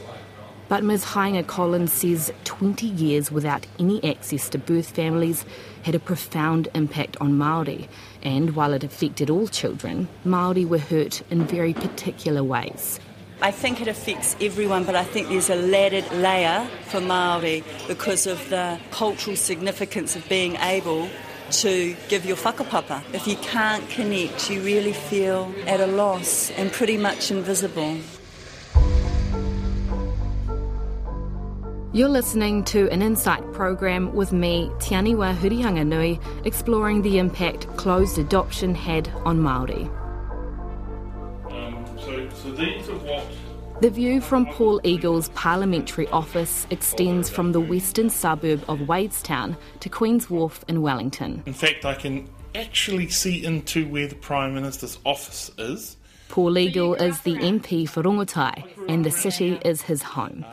But 0.69 0.83
Ms. 0.83 1.05
Haenga 1.05 1.45
Collins 1.45 1.93
says 1.93 2.33
20 2.45 2.87
years 2.87 3.31
without 3.31 3.67
any 3.77 4.03
access 4.03 4.49
to 4.49 4.57
birth 4.57 4.89
families 4.89 5.45
had 5.83 5.93
a 5.93 5.99
profound 5.99 6.67
impact 6.73 7.15
on 7.21 7.33
Māori, 7.33 7.87
and 8.23 8.55
while 8.55 8.73
it 8.73 8.83
affected 8.83 9.29
all 9.29 9.47
children, 9.47 10.07
Māori 10.25 10.67
were 10.67 10.79
hurt 10.79 11.21
in 11.29 11.45
very 11.45 11.73
particular 11.75 12.43
ways. 12.43 12.99
I 13.43 13.51
think 13.51 13.81
it 13.81 13.87
affects 13.87 14.37
everyone, 14.39 14.85
but 14.85 14.95
I 14.95 15.03
think 15.03 15.27
there's 15.27 15.49
a 15.49 15.55
laddered 15.55 16.09
layer 16.13 16.65
for 16.85 17.01
Maori 17.01 17.63
because 17.87 18.25
of 18.25 18.49
the 18.49 18.79
cultural 18.89 19.35
significance 19.35 20.15
of 20.15 20.27
being 20.29 20.55
able 20.55 21.09
to 21.51 21.95
give 22.09 22.25
your 22.25 22.37
whakapapa. 22.37 23.01
If 23.13 23.27
you 23.27 23.35
can't 23.37 23.87
connect, 23.89 24.49
you 24.49 24.61
really 24.61 24.93
feel 24.93 25.53
at 25.67 25.79
a 25.79 25.87
loss 25.87 26.51
and 26.51 26.71
pretty 26.71 26.97
much 26.97 27.31
invisible. 27.31 27.97
You're 31.95 32.09
listening 32.09 32.63
to 32.65 32.89
an 32.89 33.03
Insight 33.03 33.53
program 33.53 34.15
with 34.15 34.33
me, 34.33 34.71
Te 34.79 34.95
Aniwa 34.95 35.37
Hurihanganui, 35.37 36.19
exploring 36.43 37.03
the 37.03 37.19
impact 37.19 37.67
closed 37.77 38.17
adoption 38.17 38.73
had 38.73 39.09
on 39.25 39.37
Māori. 39.37 39.85
Um, 41.51 41.85
so, 41.99 42.27
so 42.29 42.51
these 42.51 42.89
are 42.89 42.97
what 42.97 43.27
The 43.81 43.89
view 43.89 44.21
from 44.21 44.45
Paul 44.45 44.79
Eagle's 44.83 45.29
parliamentary 45.29 46.07
office 46.09 46.65
extends 46.69 47.29
from 47.29 47.51
the 47.51 47.59
western 47.59 48.09
suburb 48.09 48.63
of 48.69 48.79
Wadestown 48.79 49.57
to 49.81 49.89
Queen's 49.89 50.29
Wharf 50.29 50.63
in 50.67 50.81
Wellington. 50.81 51.43
In 51.45 51.53
fact, 51.53 51.83
I 51.83 51.93
can 51.95 52.29
actually 52.55 53.09
see 53.09 53.43
into 53.43 53.87
where 53.89 54.07
the 54.07 54.15
Prime 54.15 54.53
Minister's 54.53 54.99
office 55.05 55.51
is. 55.57 55.97
Paul 56.29 56.57
Eagle 56.57 56.93
is 56.95 57.21
the 57.21 57.35
MP 57.35 57.87
for 57.89 58.03
Rongotai, 58.03 58.63
and 58.87 59.03
the 59.03 59.11
city 59.11 59.59
is 59.65 59.81
his 59.81 60.01
home. 60.01 60.45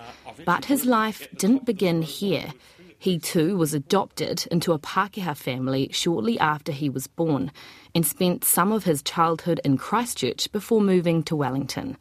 But 0.45 0.65
his 0.65 0.85
life 0.85 1.29
didn't 1.37 1.65
begin 1.65 2.03
here. 2.03 2.53
He 2.99 3.19
too 3.19 3.57
was 3.57 3.73
adopted 3.73 4.47
into 4.51 4.73
a 4.73 4.79
Pākehā 4.79 5.37
family 5.37 5.89
shortly 5.93 6.39
after 6.39 6.73
he 6.73 6.91
was 6.91 7.07
born 7.07 7.51
and 7.95 8.05
spent 8.05 8.45
some 8.45 8.73
of 8.73 8.85
his 8.85 9.03
childhood 9.03 9.61
in 9.65 9.79
Christchurch 9.79 10.53
before 10.53 10.83
moving 10.83 11.23
to 11.23 11.37
Wellington. 11.37 11.97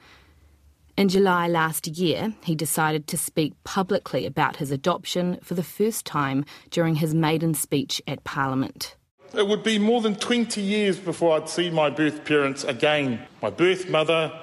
In 1.00 1.08
July 1.08 1.48
last 1.48 1.88
year, 1.88 2.34
he 2.44 2.56
decided 2.56 3.08
to 3.08 3.18
speak 3.18 3.53
publicly 3.63 4.25
about 4.25 4.58
his 4.58 4.70
adoption 4.70 5.39
for 5.41 5.53
the 5.53 5.63
first 5.63 6.06
time 6.06 6.44
during 6.72 6.96
his 6.96 7.15
maiden 7.15 7.53
speech 7.53 8.01
at 8.06 8.25
Parliament. 8.25 8.98
It 9.34 9.48
would 9.48 9.63
be 9.63 9.79
more 9.79 10.01
than 10.01 10.15
20 10.15 10.60
years 10.60 11.00
before 11.00 11.38
I'd 11.38 11.48
see 11.48 11.70
my 11.70 11.89
birth 11.89 12.25
parents 12.25 12.65
again. 12.65 13.25
My 13.41 13.50
birth 13.50 13.89
mother, 13.89 14.38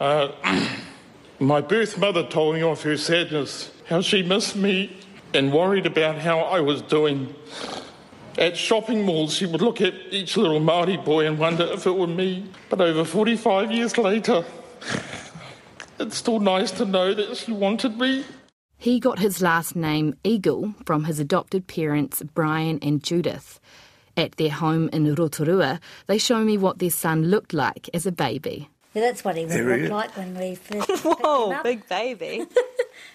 uh, 0.00 0.30
my 1.38 1.60
birth 1.60 1.98
mother 1.98 2.26
told 2.26 2.54
me 2.54 2.62
of 2.62 2.82
her 2.82 2.96
sadness, 2.96 3.70
how 3.86 4.00
she 4.00 4.22
missed 4.22 4.56
me 4.56 4.96
and 5.34 5.52
worried 5.52 5.84
about 5.84 6.16
how 6.16 6.38
I 6.38 6.60
was 6.60 6.80
doing. 6.80 7.34
At 8.38 8.56
shopping 8.56 9.02
malls, 9.04 9.34
she 9.34 9.44
would 9.44 9.60
look 9.60 9.82
at 9.82 9.92
each 10.08 10.38
little 10.38 10.60
Maori 10.60 10.96
boy 10.96 11.26
and 11.26 11.38
wonder 11.38 11.64
if 11.64 11.86
it 11.86 11.94
were 11.94 12.06
me. 12.06 12.46
But 12.70 12.80
over 12.80 13.04
45 13.04 13.70
years 13.70 13.98
later, 13.98 14.46
it's 16.00 16.16
still 16.16 16.40
nice 16.40 16.70
to 16.72 16.84
know 16.84 17.14
that 17.14 17.36
she 17.36 17.52
wanted 17.52 17.98
me. 17.98 18.24
He 18.78 18.98
got 18.98 19.18
his 19.18 19.42
last 19.42 19.76
name 19.76 20.14
Eagle 20.24 20.74
from 20.86 21.04
his 21.04 21.20
adopted 21.20 21.66
parents 21.66 22.22
Brian 22.34 22.78
and 22.80 23.04
Judith. 23.04 23.60
At 24.16 24.36
their 24.36 24.50
home 24.50 24.88
in 24.92 25.14
Rotorua, 25.14 25.80
they 26.06 26.18
show 26.18 26.42
me 26.42 26.56
what 26.56 26.78
their 26.78 26.90
son 26.90 27.26
looked 27.26 27.52
like 27.52 27.90
as 27.92 28.06
a 28.06 28.12
baby. 28.12 28.70
Yeah, 28.92 29.02
that's 29.02 29.24
what 29.24 29.36
he 29.36 29.42
would 29.44 29.50
There 29.52 29.64
he 29.64 29.70
look 29.74 29.80
is. 29.82 29.90
like 29.90 30.16
when 30.16 30.34
we 30.36 30.54
first 30.56 30.88
picked 30.88 31.04
him 31.04 31.12
Whoa, 31.12 31.52
up. 31.52 31.64
big 31.64 31.88
baby. 31.88 32.46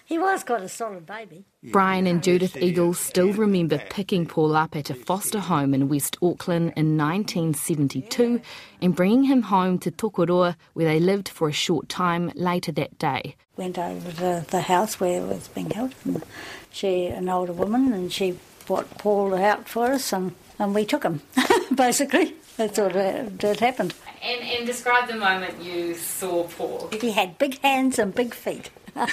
He 0.04 0.18
was 0.18 0.42
quite 0.44 0.62
a 0.62 0.68
solid 0.68 1.04
baby. 1.04 1.44
Brian 1.64 2.06
and 2.06 2.22
Judith 2.22 2.56
Eagle 2.56 2.94
still 2.94 3.32
remember 3.32 3.78
picking 3.90 4.24
Paul 4.24 4.54
up 4.56 4.74
at 4.76 4.88
a 4.88 4.94
foster 4.94 5.38
home 5.40 5.74
in 5.74 5.88
West 5.88 6.16
Auckland 6.22 6.72
in 6.76 6.96
1972 6.96 8.40
and 8.80 8.94
bringing 8.94 9.24
him 9.24 9.42
home 9.42 9.78
to 9.80 9.90
Tokoroa, 9.90 10.56
where 10.74 10.86
they 10.86 11.00
lived 11.00 11.28
for 11.28 11.48
a 11.48 11.52
short 11.52 11.88
time 11.88 12.30
later 12.34 12.72
that 12.72 12.98
day. 12.98 13.34
Went 13.56 13.78
over 13.78 14.12
to 14.12 14.46
the 14.50 14.62
house 14.62 14.98
where 15.00 15.20
it 15.20 15.26
was 15.26 15.48
being 15.48 15.70
held. 15.70 15.94
And 16.04 16.22
she, 16.70 17.06
an 17.06 17.28
older 17.28 17.52
woman, 17.52 17.92
and 17.92 18.12
she 18.12 18.38
brought 18.66 18.88
Paul 18.98 19.34
out 19.34 19.68
for 19.68 19.86
us, 19.92 20.12
and, 20.12 20.34
and 20.58 20.74
we 20.74 20.84
took 20.84 21.02
him, 21.04 21.20
basically. 21.74 22.34
That's 22.56 22.78
what 22.78 22.96
uh, 22.96 23.24
that 23.40 23.60
happened. 23.60 23.92
And, 24.22 24.42
and 24.42 24.66
describe 24.66 25.08
the 25.08 25.16
moment 25.16 25.62
you 25.62 25.94
saw 25.94 26.44
Paul. 26.44 26.88
He 27.00 27.12
had 27.12 27.38
big 27.38 27.60
hands 27.60 27.98
and 27.98 28.14
big 28.14 28.34
feet. 28.34 28.70
but 28.94 29.10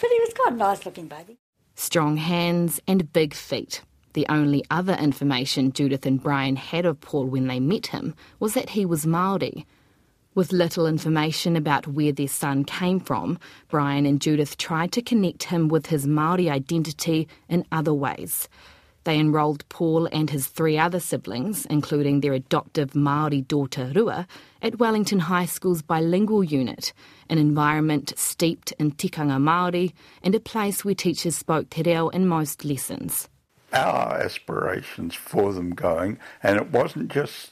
he 0.00 0.20
was 0.20 0.34
quite 0.34 0.52
a 0.52 0.56
nice 0.56 0.84
looking 0.84 1.06
baby. 1.06 1.38
Strong 1.74 2.18
hands 2.18 2.80
and 2.86 3.12
big 3.12 3.34
feet. 3.34 3.82
The 4.14 4.26
only 4.28 4.64
other 4.70 4.94
information 4.94 5.72
Judith 5.72 6.06
and 6.06 6.22
Brian 6.22 6.54
had 6.54 6.86
of 6.86 7.00
Paul 7.00 7.26
when 7.26 7.48
they 7.48 7.58
met 7.58 7.88
him 7.88 8.14
was 8.38 8.54
that 8.54 8.70
he 8.70 8.86
was 8.86 9.06
Maori. 9.06 9.66
With 10.36 10.52
little 10.52 10.86
information 10.86 11.56
about 11.56 11.86
where 11.86 12.12
their 12.12 12.28
son 12.28 12.64
came 12.64 13.00
from, 13.00 13.38
Brian 13.68 14.06
and 14.06 14.20
Judith 14.20 14.56
tried 14.56 14.92
to 14.92 15.02
connect 15.02 15.44
him 15.44 15.68
with 15.68 15.86
his 15.86 16.06
Maori 16.06 16.50
identity 16.50 17.28
in 17.48 17.64
other 17.72 17.94
ways. 17.94 18.48
They 19.04 19.18
enrolled 19.18 19.68
Paul 19.68 20.08
and 20.12 20.30
his 20.30 20.46
three 20.46 20.78
other 20.78 21.00
siblings, 21.00 21.66
including 21.66 22.20
their 22.20 22.32
adoptive 22.32 22.94
Maori 22.94 23.42
daughter 23.42 23.92
Rua, 23.94 24.26
at 24.62 24.78
Wellington 24.78 25.20
High 25.20 25.44
School's 25.46 25.82
bilingual 25.82 26.42
unit, 26.42 26.92
an 27.28 27.38
environment 27.38 28.14
steeped 28.16 28.72
in 28.78 28.92
tikanga 28.92 29.38
Māori 29.38 29.92
and 30.22 30.34
a 30.34 30.40
place 30.40 30.84
where 30.84 30.94
teachers 30.94 31.36
spoke 31.36 31.68
te 31.70 31.82
reo 31.82 32.08
in 32.08 32.26
most 32.26 32.64
lessons. 32.64 33.28
our 33.74 34.16
aspirations 34.18 35.14
for 35.14 35.52
them 35.52 35.70
going, 35.74 36.18
and 36.42 36.56
it 36.56 36.70
wasn't 36.70 37.10
just 37.10 37.50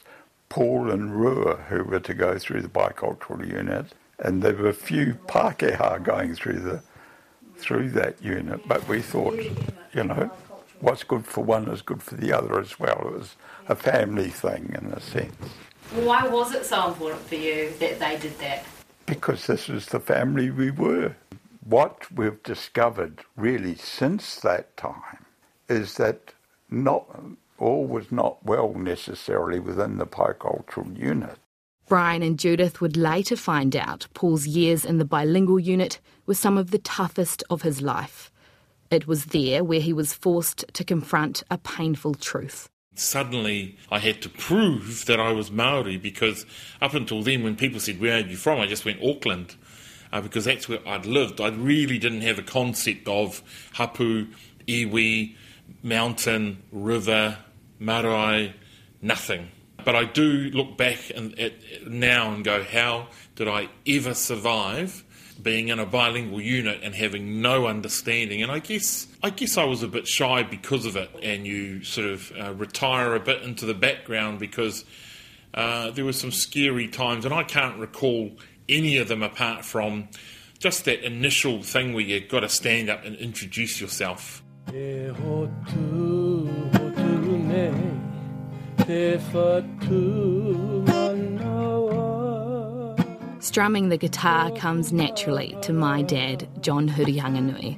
Paul 0.48 0.90
and 0.90 1.14
Rua 1.14 1.56
who 1.68 1.84
were 1.84 2.00
to 2.00 2.14
go 2.14 2.38
through 2.38 2.62
the 2.62 2.68
bicultural 2.68 3.46
unit, 3.46 3.86
and 4.18 4.42
there 4.42 4.54
were 4.54 4.68
a 4.68 4.74
few 4.74 5.18
Pākehā 5.26 6.02
going 6.02 6.34
through 6.34 6.60
the 6.60 6.82
through 7.56 7.90
that 7.90 8.22
unit. 8.22 8.60
But 8.66 8.88
we 8.88 9.00
thought, 9.02 9.38
you 9.92 10.04
know, 10.04 10.30
what's 10.82 11.04
good 11.04 11.24
for 11.24 11.42
one 11.42 11.68
is 11.68 11.80
good 11.80 12.02
for 12.02 12.16
the 12.16 12.32
other 12.32 12.60
as 12.60 12.78
well. 12.78 12.98
It 13.06 13.12
was 13.18 13.36
a 13.68 13.74
family 13.74 14.28
thing 14.28 14.74
in 14.78 14.92
a 14.92 15.00
sense, 15.00 15.34
Why 15.94 16.26
was 16.28 16.54
it 16.54 16.66
so 16.66 16.88
important 16.88 17.22
for 17.22 17.36
you 17.36 17.72
that 17.78 17.98
they 17.98 18.18
did 18.18 18.38
that? 18.40 18.64
because 19.06 19.46
this 19.46 19.68
was 19.68 19.86
the 19.86 20.00
family 20.00 20.50
we 20.50 20.70
were. 20.70 21.14
What 21.64 22.10
we've 22.12 22.42
discovered 22.42 23.20
really 23.36 23.74
since 23.74 24.36
that 24.40 24.76
time 24.76 25.26
is 25.68 25.96
that 25.96 26.32
not 26.70 27.04
all 27.58 27.84
was 27.84 28.10
not 28.10 28.44
well 28.44 28.72
necessarily 28.74 29.60
within 29.60 29.98
the 29.98 30.06
bicultural 30.06 30.98
unit. 30.98 31.36
Brian 31.88 32.22
and 32.22 32.38
Judith 32.38 32.80
would 32.80 32.96
later 32.96 33.36
find 33.36 33.76
out 33.76 34.06
Paul's 34.14 34.46
years 34.46 34.84
in 34.84 34.98
the 34.98 35.04
bilingual 35.04 35.60
unit 35.60 36.00
were 36.26 36.34
some 36.34 36.56
of 36.56 36.70
the 36.70 36.78
toughest 36.78 37.44
of 37.50 37.62
his 37.62 37.82
life. 37.82 38.31
It 38.92 39.06
was 39.06 39.24
there 39.26 39.64
where 39.64 39.80
he 39.80 39.94
was 39.94 40.12
forced 40.12 40.66
to 40.74 40.84
confront 40.84 41.42
a 41.50 41.56
painful 41.56 42.14
truth. 42.14 42.68
Suddenly, 42.94 43.78
I 43.90 43.98
had 43.98 44.20
to 44.20 44.28
prove 44.28 45.06
that 45.06 45.18
I 45.18 45.32
was 45.32 45.50
Maori 45.50 45.96
because 45.96 46.44
up 46.82 46.92
until 46.92 47.22
then, 47.22 47.42
when 47.42 47.56
people 47.56 47.80
said, 47.80 47.98
Where 48.02 48.16
are 48.16 48.26
you 48.26 48.36
from? 48.36 48.60
I 48.60 48.66
just 48.66 48.84
went 48.84 49.02
Auckland 49.02 49.56
uh, 50.12 50.20
because 50.20 50.44
that's 50.44 50.68
where 50.68 50.86
I'd 50.86 51.06
lived. 51.06 51.40
I 51.40 51.48
really 51.48 51.96
didn't 51.96 52.20
have 52.20 52.38
a 52.38 52.42
concept 52.42 53.08
of 53.08 53.42
hapu, 53.72 54.26
iwi, 54.68 55.36
mountain, 55.82 56.62
river, 56.70 57.38
marae, 57.78 58.54
nothing. 59.00 59.48
But 59.86 59.96
I 59.96 60.04
do 60.04 60.50
look 60.52 60.76
back 60.76 60.98
and, 61.16 61.36
at, 61.38 61.54
now 61.86 62.30
and 62.30 62.44
go, 62.44 62.62
How 62.62 63.08
did 63.36 63.48
I 63.48 63.70
ever 63.86 64.12
survive? 64.12 65.02
Being 65.32 65.68
in 65.68 65.78
a 65.78 65.86
bilingual 65.86 66.40
unit 66.40 66.80
and 66.82 66.94
having 66.94 67.40
no 67.40 67.66
understanding. 67.66 68.42
And 68.42 68.50
I 68.50 68.58
guess 68.58 69.06
I 69.22 69.30
guess 69.30 69.56
I 69.56 69.64
was 69.64 69.82
a 69.82 69.88
bit 69.88 70.06
shy 70.06 70.42
because 70.42 70.86
of 70.86 70.96
it. 70.96 71.10
And 71.22 71.46
you 71.46 71.84
sort 71.84 72.08
of 72.08 72.32
uh, 72.38 72.54
retire 72.54 73.14
a 73.14 73.20
bit 73.20 73.42
into 73.42 73.66
the 73.66 73.74
background 73.74 74.38
because 74.38 74.84
uh, 75.54 75.90
there 75.90 76.04
were 76.04 76.12
some 76.12 76.32
scary 76.32 76.88
times, 76.88 77.24
and 77.24 77.34
I 77.34 77.42
can't 77.42 77.78
recall 77.78 78.32
any 78.68 78.96
of 78.96 79.08
them 79.08 79.22
apart 79.22 79.64
from 79.64 80.08
just 80.58 80.84
that 80.84 81.04
initial 81.04 81.62
thing 81.62 81.92
where 81.92 82.04
you've 82.04 82.28
got 82.28 82.40
to 82.40 82.48
stand 82.48 82.88
up 82.88 83.04
and 83.04 83.16
introduce 83.16 83.80
yourself. 83.80 84.42
Strumming 93.42 93.88
the 93.88 93.96
guitar 93.96 94.52
comes 94.52 94.92
naturally 94.92 95.58
to 95.62 95.72
my 95.72 96.00
dad, 96.02 96.48
John 96.60 96.88
Hurihanganui. 96.88 97.76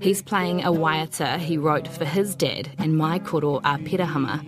He's 0.00 0.20
playing 0.20 0.64
a 0.64 0.72
waiata 0.72 1.38
he 1.38 1.56
wrote 1.56 1.86
for 1.86 2.04
his 2.04 2.34
dad 2.34 2.68
and 2.78 2.98
my 2.98 3.20
koro 3.20 3.60
Apirahama. 3.60 4.44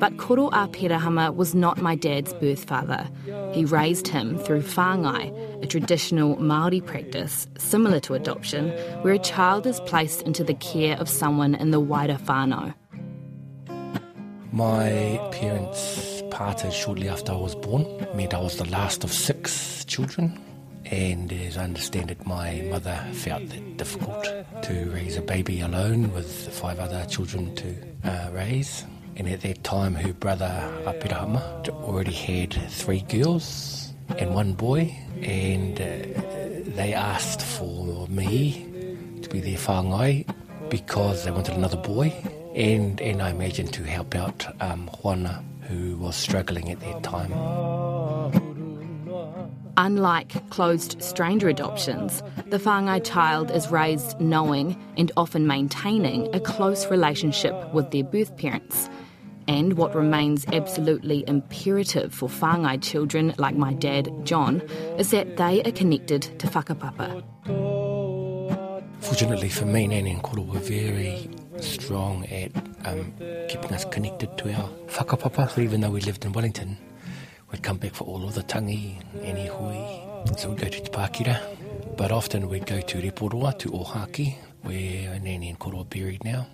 But 0.00 0.16
Koro 0.16 0.50
Apirahama 0.50 1.36
was 1.36 1.54
not 1.54 1.80
my 1.80 1.94
dad's 1.94 2.34
birth 2.34 2.64
father. 2.64 3.08
He 3.52 3.64
raised 3.64 4.08
him 4.08 4.36
through 4.36 4.62
whāngai, 4.62 5.62
a 5.62 5.66
traditional 5.66 6.36
Māori 6.38 6.84
practice 6.84 7.46
similar 7.56 8.00
to 8.00 8.14
adoption, 8.14 8.70
where 9.02 9.14
a 9.14 9.18
child 9.18 9.64
is 9.64 9.78
placed 9.80 10.22
into 10.22 10.42
the 10.42 10.54
care 10.54 10.96
of 10.96 11.08
someone 11.08 11.54
in 11.54 11.70
the 11.70 11.78
wider 11.78 12.16
whānau. 12.16 12.74
My 14.50 15.20
parents 15.30 16.09
parted 16.40 16.72
shortly 16.72 17.06
after 17.06 17.32
I 17.32 17.36
was 17.36 17.54
born. 17.54 17.84
Meant 18.14 18.32
I 18.32 18.40
was 18.40 18.56
the 18.56 18.64
last 18.70 19.04
of 19.04 19.12
six 19.12 19.84
children. 19.84 20.40
And 20.86 21.30
as 21.30 21.58
I 21.58 21.64
understand 21.64 22.10
it, 22.10 22.24
my 22.26 22.62
mother 22.70 22.96
felt 23.12 23.42
it 23.42 23.76
difficult 23.76 24.24
to 24.62 24.90
raise 24.90 25.18
a 25.18 25.20
baby 25.20 25.60
alone 25.60 26.10
with 26.14 26.48
five 26.54 26.78
other 26.78 27.04
children 27.04 27.54
to 27.56 27.68
uh, 28.04 28.30
raise. 28.32 28.86
And 29.16 29.28
at 29.28 29.42
that 29.42 29.62
time, 29.64 29.94
her 29.94 30.14
brother 30.14 30.50
Apirahama 30.86 31.68
already 31.68 32.14
had 32.14 32.54
three 32.70 33.02
girls 33.02 33.92
and 34.16 34.34
one 34.34 34.54
boy. 34.54 34.96
And 35.20 35.78
uh, 35.78 35.84
they 36.74 36.94
asked 36.94 37.42
for 37.42 38.08
me 38.08 38.64
to 39.20 39.28
be 39.28 39.40
their 39.40 39.58
whāngai 39.58 40.24
because 40.70 41.22
they 41.24 41.32
wanted 41.32 41.54
another 41.54 41.76
boy. 41.76 42.14
And, 42.54 42.98
and 43.02 43.20
I 43.20 43.28
imagine 43.28 43.66
to 43.68 43.84
help 43.84 44.14
out 44.14 44.46
um, 44.62 44.88
Juana, 45.02 45.44
who 45.70 45.96
was 45.96 46.16
struggling 46.16 46.70
at 46.70 46.80
that 46.80 47.02
time. 47.02 47.32
Unlike 49.76 50.50
closed 50.50 51.00
stranger 51.02 51.48
adoptions, 51.48 52.22
the 52.46 52.58
whāngai 52.58 53.02
child 53.04 53.50
is 53.50 53.70
raised 53.70 54.20
knowing 54.20 54.76
and 54.96 55.12
often 55.16 55.46
maintaining 55.46 56.28
a 56.34 56.40
close 56.40 56.88
relationship 56.88 57.54
with 57.72 57.90
their 57.92 58.04
birth 58.04 58.36
parents. 58.36 58.90
And 59.48 59.74
what 59.74 59.94
remains 59.94 60.44
absolutely 60.52 61.24
imperative 61.26 62.12
for 62.12 62.28
whāngai 62.28 62.82
children 62.82 63.32
like 63.38 63.56
my 63.56 63.72
dad, 63.72 64.10
John, 64.24 64.60
is 64.98 65.10
that 65.12 65.36
they 65.36 65.62
are 65.62 65.72
connected 65.72 66.22
to 66.40 66.46
whakapapa. 66.48 67.22
Fortunately 69.00 69.48
for 69.48 69.66
me, 69.66 69.86
Nanny 69.86 70.10
and 70.10 70.22
Koro 70.22 70.42
were 70.42 70.58
very 70.58 71.30
strong 71.62 72.24
at 72.26 72.50
um, 72.84 73.12
keeping 73.48 73.72
us 73.72 73.84
connected 73.84 74.36
to 74.38 74.52
our 74.54 74.68
whakapapa. 74.88 75.50
So 75.50 75.60
even 75.60 75.80
though 75.80 75.90
we 75.90 76.00
lived 76.00 76.24
in 76.24 76.32
Wellington, 76.32 76.76
we'd 77.50 77.62
come 77.62 77.78
back 77.78 77.94
for 77.94 78.04
all 78.04 78.24
of 78.24 78.34
the 78.34 78.42
tangi 78.42 78.98
any 79.22 79.46
hui. 79.46 80.36
So 80.36 80.50
we'd 80.50 80.58
go 80.58 80.68
to 80.68 80.80
Te 80.80 80.90
Pākira, 80.90 81.40
but 81.96 82.12
often 82.12 82.48
we'd 82.48 82.66
go 82.66 82.80
to 82.80 82.98
Reporoa, 83.00 83.58
to 83.58 83.70
Ohaki, 83.70 84.36
where 84.62 85.18
Nanny 85.20 85.48
and 85.48 85.58
Koro 85.58 85.80
are 85.80 85.84
buried 85.84 86.24
now. 86.24 86.46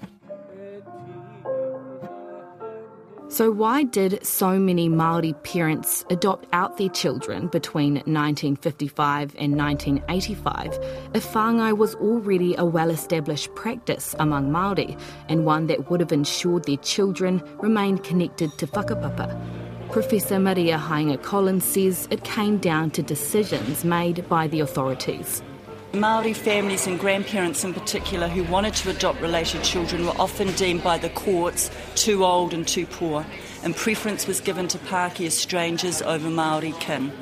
So, 3.28 3.50
why 3.50 3.82
did 3.82 4.24
so 4.24 4.56
many 4.56 4.88
Māori 4.88 5.34
parents 5.42 6.04
adopt 6.10 6.46
out 6.52 6.78
their 6.78 6.88
children 6.88 7.48
between 7.48 7.94
1955 7.94 9.34
and 9.36 9.56
1985 9.56 10.78
if 11.12 11.26
whāngai 11.32 11.76
was 11.76 11.96
already 11.96 12.54
a 12.54 12.64
well 12.64 12.88
established 12.88 13.52
practice 13.56 14.14
among 14.20 14.50
Māori 14.50 14.96
and 15.28 15.44
one 15.44 15.66
that 15.66 15.90
would 15.90 15.98
have 15.98 16.12
ensured 16.12 16.66
their 16.66 16.76
children 16.76 17.42
remained 17.58 18.04
connected 18.04 18.56
to 18.58 18.68
whakapapa? 18.68 19.36
Professor 19.90 20.38
Maria 20.38 20.78
Haenga 20.78 21.20
Collins 21.20 21.64
says 21.64 22.06
it 22.12 22.22
came 22.22 22.58
down 22.58 22.92
to 22.92 23.02
decisions 23.02 23.84
made 23.84 24.28
by 24.28 24.46
the 24.46 24.60
authorities. 24.60 25.42
Maori 25.96 26.34
families 26.34 26.86
and 26.86 26.98
grandparents 26.98 27.64
in 27.64 27.72
particular 27.72 28.28
who 28.28 28.44
wanted 28.44 28.74
to 28.74 28.90
adopt 28.90 29.20
related 29.20 29.62
children 29.62 30.04
were 30.04 30.18
often 30.18 30.52
deemed 30.52 30.82
by 30.82 30.98
the 30.98 31.08
courts 31.10 31.70
too 31.94 32.24
old 32.24 32.52
and 32.52 32.68
too 32.68 32.86
poor, 32.86 33.24
and 33.62 33.74
preference 33.74 34.26
was 34.26 34.40
given 34.40 34.68
to 34.68 34.78
Pākehā 34.78 35.30
strangers 35.30 36.02
over 36.02 36.28
Maori 36.28 36.74
kin. 36.80 37.12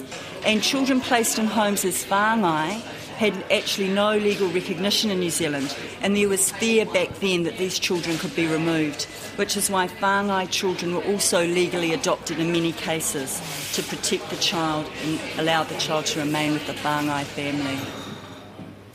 And 0.45 0.63
children 0.63 1.01
placed 1.01 1.39
in 1.39 1.47
homes 1.47 1.85
as 1.85 2.05
whāngai 2.05 2.81
had 3.17 3.33
actually 3.51 3.89
no 3.89 4.17
legal 4.17 4.49
recognition 4.49 5.11
in 5.11 5.21
New 5.21 5.31
Zealand, 5.31 5.75
and 6.03 6.17
there 6.17 6.29
was 6.29 6.51
fear 6.51 6.85
back 6.85 7.09
then 7.21 7.45
that 7.45 7.59
these 7.59 7.79
children 7.79 8.19
could 8.19 8.35
be 8.35 8.47
removed, 8.47 9.05
which 9.37 9.57
is 9.57 9.71
why 9.71 9.87
whāngai 9.87 10.51
children 10.51 10.95
were 10.95 11.05
also 11.05 11.47
legally 11.47 11.93
adopted 11.93 12.41
in 12.41 12.51
many 12.51 12.73
cases 12.73 13.41
to 13.75 13.83
protect 13.85 14.29
the 14.31 14.37
child 14.37 14.91
and 15.05 15.21
allow 15.39 15.63
the 15.63 15.77
child 15.77 16.07
to 16.07 16.19
remain 16.19 16.53
with 16.53 16.67
the 16.67 16.73
whāngai 16.73 17.23
family. 17.23 18.04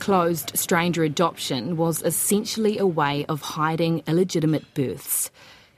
Closed 0.00 0.56
stranger 0.56 1.04
adoption 1.04 1.76
was 1.76 2.02
essentially 2.02 2.78
a 2.78 2.86
way 2.86 3.26
of 3.26 3.42
hiding 3.42 4.02
illegitimate 4.08 4.72
births. 4.72 5.30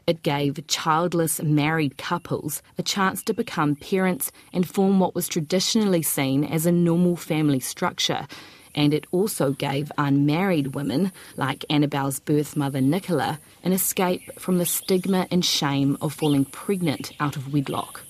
It 0.06 0.22
gave 0.22 0.64
childless 0.68 1.42
married 1.42 1.98
couples 1.98 2.62
a 2.78 2.84
chance 2.84 3.24
to 3.24 3.34
become 3.34 3.74
parents 3.74 4.30
and 4.52 4.66
form 4.66 5.00
what 5.00 5.16
was 5.16 5.28
traditionally 5.28 6.02
seen 6.02 6.44
as 6.44 6.66
a 6.66 6.72
normal 6.72 7.16
family 7.16 7.58
structure. 7.58 8.28
And 8.76 8.94
it 8.94 9.06
also 9.10 9.52
gave 9.52 9.90
unmarried 9.98 10.76
women, 10.76 11.12
like 11.36 11.64
Annabelle's 11.68 12.20
birth 12.20 12.56
mother 12.56 12.80
Nicola, 12.80 13.40
an 13.64 13.72
escape 13.72 14.38
from 14.38 14.58
the 14.58 14.66
stigma 14.66 15.26
and 15.32 15.44
shame 15.44 15.98
of 16.00 16.14
falling 16.14 16.44
pregnant 16.44 17.10
out 17.18 17.36
of 17.36 17.52
wedlock. 17.52 18.02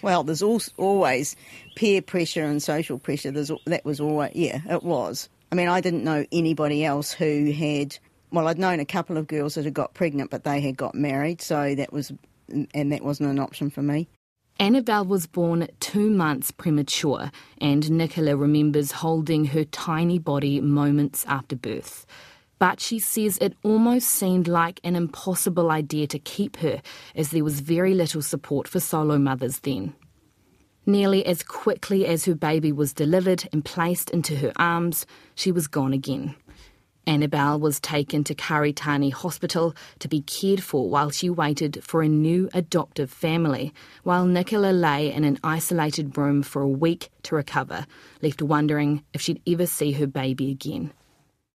Well, 0.00 0.24
there's 0.24 0.42
always 0.42 1.36
peer 1.76 2.00
pressure 2.00 2.44
and 2.44 2.62
social 2.62 2.98
pressure. 2.98 3.30
There's, 3.30 3.52
that 3.66 3.84
was 3.84 4.00
always, 4.00 4.32
yeah, 4.34 4.62
it 4.68 4.82
was. 4.82 5.28
I 5.52 5.54
mean, 5.54 5.68
I 5.68 5.82
didn't 5.82 6.02
know 6.02 6.24
anybody 6.32 6.82
else 6.82 7.12
who 7.12 7.52
had. 7.52 7.98
Well, 8.30 8.48
I'd 8.48 8.58
known 8.58 8.80
a 8.80 8.86
couple 8.86 9.18
of 9.18 9.26
girls 9.26 9.54
that 9.54 9.66
had 9.66 9.74
got 9.74 9.92
pregnant, 9.92 10.30
but 10.30 10.44
they 10.44 10.62
had 10.62 10.78
got 10.78 10.94
married, 10.94 11.42
so 11.42 11.74
that 11.74 11.92
was, 11.92 12.10
and 12.48 12.90
that 12.90 13.04
wasn't 13.04 13.28
an 13.28 13.38
option 13.38 13.68
for 13.68 13.82
me. 13.82 14.08
Annabelle 14.58 15.04
was 15.04 15.26
born 15.26 15.68
two 15.80 16.08
months 16.08 16.50
premature, 16.50 17.30
and 17.58 17.90
Nicola 17.90 18.34
remembers 18.34 18.92
holding 18.92 19.44
her 19.44 19.64
tiny 19.64 20.18
body 20.18 20.62
moments 20.62 21.26
after 21.28 21.54
birth. 21.54 22.06
But 22.58 22.80
she 22.80 22.98
says 22.98 23.36
it 23.38 23.54
almost 23.62 24.08
seemed 24.08 24.48
like 24.48 24.80
an 24.84 24.96
impossible 24.96 25.70
idea 25.70 26.06
to 26.06 26.18
keep 26.18 26.56
her, 26.58 26.80
as 27.14 27.30
there 27.30 27.44
was 27.44 27.60
very 27.60 27.92
little 27.92 28.22
support 28.22 28.66
for 28.66 28.80
solo 28.80 29.18
mothers 29.18 29.58
then. 29.58 29.94
Nearly 30.84 31.24
as 31.24 31.44
quickly 31.44 32.06
as 32.06 32.24
her 32.24 32.34
baby 32.34 32.72
was 32.72 32.92
delivered 32.92 33.48
and 33.52 33.64
placed 33.64 34.10
into 34.10 34.36
her 34.38 34.52
arms, 34.56 35.06
she 35.34 35.52
was 35.52 35.68
gone 35.68 35.92
again. 35.92 36.34
Annabelle 37.06 37.58
was 37.58 37.78
taken 37.78 38.24
to 38.24 38.34
Karitane 38.34 39.12
Hospital 39.12 39.74
to 40.00 40.08
be 40.08 40.22
cared 40.22 40.62
for 40.62 40.88
while 40.88 41.10
she 41.10 41.30
waited 41.30 41.82
for 41.82 42.02
a 42.02 42.08
new 42.08 42.48
adoptive 42.52 43.10
family, 43.10 43.72
while 44.02 44.26
Nicola 44.26 44.72
lay 44.72 45.12
in 45.12 45.22
an 45.24 45.38
isolated 45.44 46.16
room 46.16 46.42
for 46.42 46.62
a 46.62 46.68
week 46.68 47.10
to 47.24 47.36
recover, 47.36 47.86
left 48.20 48.42
wondering 48.42 49.04
if 49.12 49.20
she'd 49.20 49.42
ever 49.46 49.66
see 49.66 49.92
her 49.92 50.06
baby 50.06 50.50
again. 50.50 50.92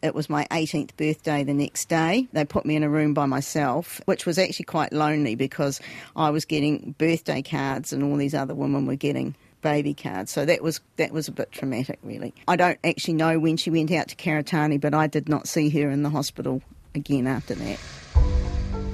It 0.02 0.16
was 0.16 0.28
my 0.28 0.46
18th 0.50 0.96
birthday 0.96 1.44
the 1.44 1.54
next 1.54 1.88
day. 1.88 2.26
They 2.32 2.44
put 2.44 2.66
me 2.66 2.74
in 2.74 2.82
a 2.82 2.88
room 2.88 3.14
by 3.14 3.26
myself, 3.26 4.00
which 4.06 4.26
was 4.26 4.36
actually 4.36 4.64
quite 4.64 4.92
lonely 4.92 5.36
because 5.36 5.80
I 6.16 6.30
was 6.30 6.44
getting 6.44 6.96
birthday 6.98 7.40
cards 7.40 7.92
and 7.92 8.02
all 8.02 8.16
these 8.16 8.34
other 8.34 8.54
women 8.54 8.86
were 8.86 8.96
getting 8.96 9.36
baby 9.60 9.94
cards. 9.94 10.32
So 10.32 10.44
that 10.44 10.60
was 10.60 10.80
that 10.96 11.12
was 11.12 11.28
a 11.28 11.32
bit 11.32 11.52
traumatic, 11.52 12.00
really. 12.02 12.34
I 12.48 12.56
don't 12.56 12.80
actually 12.82 13.14
know 13.14 13.38
when 13.38 13.56
she 13.56 13.70
went 13.70 13.92
out 13.92 14.08
to 14.08 14.16
Karitane, 14.16 14.80
but 14.80 14.92
I 14.92 15.06
did 15.06 15.28
not 15.28 15.46
see 15.46 15.70
her 15.70 15.88
in 15.88 16.02
the 16.02 16.10
hospital 16.10 16.62
again 16.96 17.28
after 17.28 17.54
that. 17.54 17.78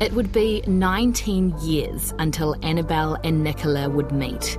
It 0.01 0.13
would 0.13 0.31
be 0.31 0.63
19 0.67 1.59
years 1.59 2.15
until 2.19 2.55
Annabelle 2.63 3.19
and 3.25 3.43
Nicola 3.43 3.89
would 3.89 4.13
meet. 4.13 4.57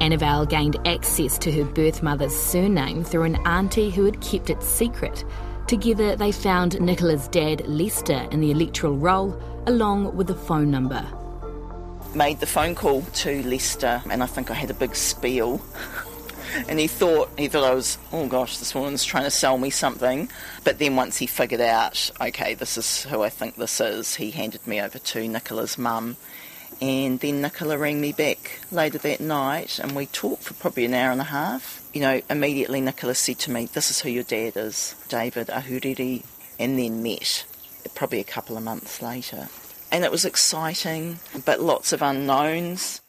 Annabelle 0.00 0.46
gained 0.46 0.76
access 0.86 1.36
to 1.38 1.52
her 1.52 1.64
birth 1.64 2.02
mother's 2.02 2.34
surname 2.34 3.02
through 3.02 3.24
an 3.24 3.36
auntie 3.46 3.90
who 3.90 4.04
had 4.04 4.20
kept 4.20 4.48
it 4.48 4.62
secret. 4.62 5.24
Together, 5.68 6.16
they 6.16 6.32
found 6.32 6.80
Nicola's 6.80 7.28
dad, 7.28 7.68
Lester, 7.68 8.26
in 8.30 8.40
the 8.40 8.50
electoral 8.50 8.96
roll, 8.96 9.38
along 9.66 10.16
with 10.16 10.30
a 10.30 10.34
phone 10.34 10.70
number. 10.70 11.06
Made 12.14 12.40
the 12.40 12.46
phone 12.46 12.74
call 12.74 13.02
to 13.02 13.42
Lester, 13.42 14.02
and 14.08 14.22
I 14.22 14.26
think 14.26 14.50
I 14.50 14.54
had 14.54 14.70
a 14.70 14.74
big 14.74 14.96
spiel. 14.96 15.60
and 16.70 16.78
he 16.78 16.86
thought 16.86 17.28
he 17.36 17.48
thought 17.48 17.64
I 17.64 17.74
was, 17.74 17.98
oh 18.12 18.26
gosh, 18.28 18.56
this 18.56 18.74
woman's 18.74 19.04
trying 19.04 19.24
to 19.24 19.30
sell 19.30 19.58
me 19.58 19.68
something. 19.68 20.30
But 20.64 20.78
then 20.78 20.96
once 20.96 21.18
he 21.18 21.26
figured 21.26 21.60
out, 21.60 22.12
okay, 22.18 22.54
this 22.54 22.78
is 22.78 23.02
who 23.02 23.20
I 23.20 23.28
think 23.28 23.56
this 23.56 23.78
is, 23.78 24.14
he 24.14 24.30
handed 24.30 24.66
me 24.66 24.80
over 24.80 24.98
to 24.98 25.28
Nicola's 25.28 25.76
mum. 25.76 26.16
And 26.80 27.18
then 27.20 27.40
Nicola 27.42 27.76
rang 27.76 28.00
me 28.00 28.12
back 28.12 28.60
later 28.70 28.98
that 28.98 29.20
night, 29.20 29.78
and 29.78 29.96
we 29.96 30.06
talked 30.06 30.44
for 30.44 30.54
probably 30.54 30.84
an 30.84 30.94
hour 30.94 31.10
and 31.10 31.20
a 31.20 31.24
half 31.24 31.78
you 31.92 32.00
know, 32.00 32.20
immediately 32.30 32.80
Nicola 32.80 33.14
said 33.14 33.38
to 33.40 33.50
me, 33.50 33.66
This 33.66 33.90
is 33.90 34.00
who 34.00 34.08
your 34.08 34.24
dad 34.24 34.56
is, 34.56 34.94
David 35.08 35.48
Ahuriri, 35.48 36.24
and 36.58 36.78
then 36.78 37.02
met 37.02 37.44
probably 37.94 38.20
a 38.20 38.24
couple 38.24 38.56
of 38.56 38.62
months 38.62 39.02
later. 39.02 39.48
And 39.90 40.04
it 40.04 40.12
was 40.12 40.24
exciting, 40.24 41.18
but 41.44 41.60
lots 41.60 41.92
of 41.92 42.02
unknowns. 42.02 43.00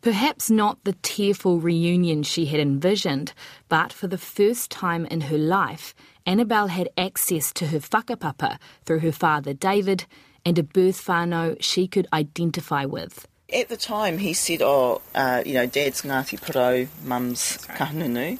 Perhaps 0.00 0.50
not 0.50 0.82
the 0.82 0.96
tearful 1.02 1.60
reunion 1.60 2.24
she 2.24 2.46
had 2.46 2.58
envisioned, 2.58 3.34
but 3.68 3.92
for 3.92 4.08
the 4.08 4.18
first 4.18 4.70
time 4.70 5.06
in 5.06 5.20
her 5.22 5.38
life, 5.38 5.94
Annabelle 6.26 6.68
had 6.68 6.88
access 6.96 7.52
to 7.52 7.68
her 7.68 7.78
whakapapa 7.78 8.58
through 8.84 9.00
her 9.00 9.12
father 9.12 9.52
David 9.52 10.06
and 10.44 10.58
a 10.58 10.62
birth 10.62 11.06
whānau 11.06 11.56
she 11.60 11.86
could 11.86 12.06
identify 12.12 12.84
with. 12.84 13.26
At 13.52 13.68
the 13.68 13.76
time, 13.76 14.18
he 14.18 14.32
said, 14.32 14.62
"Oh, 14.62 15.02
uh, 15.14 15.42
you 15.44 15.54
know, 15.54 15.66
Dad's 15.66 16.02
Ngāti 16.02 16.40
Porou, 16.40 16.88
Mum's 17.04 17.58
Kahungunu," 17.76 18.38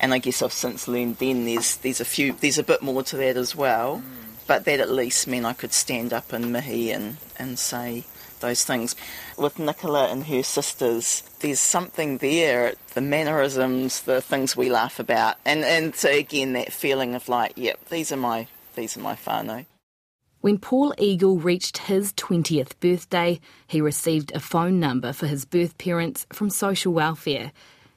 and 0.00 0.14
I 0.14 0.18
guess 0.18 0.42
I've 0.42 0.52
since 0.52 0.88
learned 0.88 1.18
then 1.18 1.44
there's 1.44 1.76
there's 1.76 2.00
a 2.00 2.04
few 2.04 2.32
there's 2.32 2.58
a 2.58 2.64
bit 2.64 2.82
more 2.82 3.02
to 3.04 3.16
that 3.18 3.36
as 3.36 3.54
well, 3.54 4.02
but 4.46 4.64
that 4.64 4.80
at 4.80 4.90
least 4.90 5.28
meant 5.28 5.46
I 5.46 5.52
could 5.52 5.72
stand 5.72 6.12
up 6.12 6.32
in 6.32 6.50
mihi 6.50 6.90
and 6.90 7.18
and 7.38 7.58
say 7.58 8.04
those 8.40 8.64
things. 8.64 8.96
With 9.36 9.58
Nicola 9.58 10.08
and 10.08 10.24
her 10.24 10.42
sisters, 10.42 11.22
there's 11.40 11.60
something 11.60 12.18
there, 12.18 12.74
the 12.94 13.00
mannerisms, 13.00 14.02
the 14.02 14.20
things 14.20 14.56
we 14.56 14.70
laugh 14.70 14.98
about, 14.98 15.36
and 15.44 15.64
and 15.64 15.94
so 15.94 16.10
again 16.10 16.52
that 16.54 16.72
feeling 16.72 17.14
of 17.14 17.28
like, 17.28 17.52
yep, 17.56 17.78
these 17.90 18.10
are 18.10 18.16
my 18.16 18.48
these 18.74 18.96
are 18.96 19.00
my 19.00 19.14
whānau. 19.14 19.66
When 20.40 20.58
Paul 20.58 20.94
Eagle 20.98 21.38
reached 21.38 21.78
his 21.78 22.12
20th 22.12 22.78
birthday, 22.78 23.40
he 23.66 23.80
received 23.80 24.30
a 24.32 24.40
phone 24.40 24.78
number 24.78 25.12
for 25.12 25.26
his 25.26 25.44
birth 25.44 25.76
parents 25.78 26.28
from 26.32 26.48
social 26.48 26.92
welfare. 26.92 27.50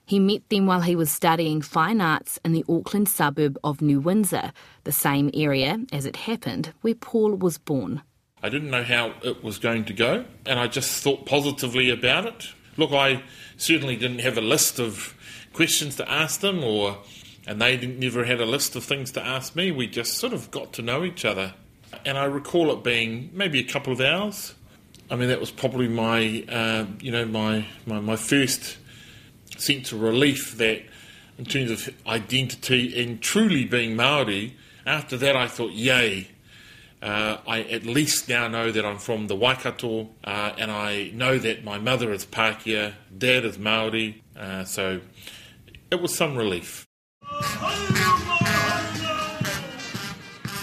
He 0.06 0.18
met 0.18 0.50
them 0.50 0.66
while 0.66 0.82
he 0.82 0.96
was 0.96 1.12
studying 1.12 1.62
fine 1.62 2.02
arts 2.02 2.40
in 2.44 2.54
the 2.54 2.66
Auckland 2.68 3.10
suburb 3.10 3.60
of 3.64 3.80
New 3.80 4.00
Windsor, 4.00 4.54
the 4.86 4.92
same 4.92 5.30
area, 5.36 5.82
as 5.94 6.08
it 6.08 6.16
happened, 6.16 6.74
where 6.82 6.96
Paul 6.96 7.36
was 7.36 7.60
born. 7.60 8.02
I 8.42 8.50
didn't 8.50 8.72
know 8.72 8.84
how 8.84 9.14
it 9.24 9.44
was 9.44 9.60
going 9.60 9.86
to 9.86 9.94
go, 9.94 10.26
and 10.48 10.60
I 10.60 10.66
just 10.66 11.04
thought 11.04 11.28
positively 11.28 11.92
about 11.92 12.26
it. 12.26 12.48
Look, 12.76 12.92
I 12.92 13.22
certainly 13.56 13.96
didn't 13.96 14.20
have 14.20 14.40
a 14.40 14.42
list 14.42 14.80
of 14.80 15.14
questions 15.54 15.96
to 15.98 16.12
ask 16.12 16.40
them, 16.40 16.64
or 16.64 16.98
and 17.46 17.62
they 17.62 17.78
never 17.78 18.26
had 18.26 18.42
a 18.42 18.46
list 18.46 18.76
of 18.76 18.84
things 18.84 19.12
to 19.12 19.24
ask 19.24 19.56
me. 19.56 19.72
We 19.72 19.86
just 19.86 20.14
sort 20.16 20.34
of 20.34 20.50
got 20.50 20.74
to 20.74 20.82
know 20.82 21.04
each 21.04 21.24
other, 21.24 21.54
and 22.06 22.18
I 22.18 22.26
recall 22.26 22.72
it 22.72 22.84
being 22.84 23.30
maybe 23.34 23.60
a 23.60 23.64
couple 23.64 23.94
of 23.94 24.02
hours. 24.02 24.54
I 25.10 25.16
mean, 25.16 25.30
that 25.30 25.40
was 25.40 25.52
probably 25.52 25.88
my, 25.88 26.46
uh, 26.48 26.86
you 27.00 27.12
know, 27.12 27.26
my, 27.26 27.66
my 27.86 28.00
my 28.00 28.16
first 28.16 28.78
sense 29.58 29.92
of 29.92 30.02
relief 30.02 30.58
that, 30.58 30.82
in 31.38 31.46
terms 31.46 31.72
of 31.72 31.94
identity 32.08 33.02
and 33.02 33.22
truly 33.22 33.66
being 33.66 33.96
Maori. 33.96 34.56
After 34.86 35.18
that, 35.18 35.36
I 35.36 35.48
thought, 35.48 35.74
yay, 35.74 36.30
uh, 37.02 37.38
I 37.48 37.62
at 37.64 37.86
least 37.86 38.30
now 38.30 38.48
know 38.48 38.72
that 38.72 38.86
I'm 38.86 38.98
from 38.98 39.28
the 39.28 39.36
Waikato, 39.36 40.10
uh, 40.24 40.54
and 40.58 40.72
I 40.72 41.12
know 41.14 41.38
that 41.38 41.64
my 41.64 41.78
mother 41.78 42.12
is 42.12 42.26
Pākehā, 42.26 42.94
dad 43.16 43.46
is 43.46 43.60
Maori, 43.60 44.24
uh, 44.38 44.64
so 44.64 45.02
it 45.92 46.02
was 46.02 46.16
some 46.16 46.36
relief. 46.36 46.88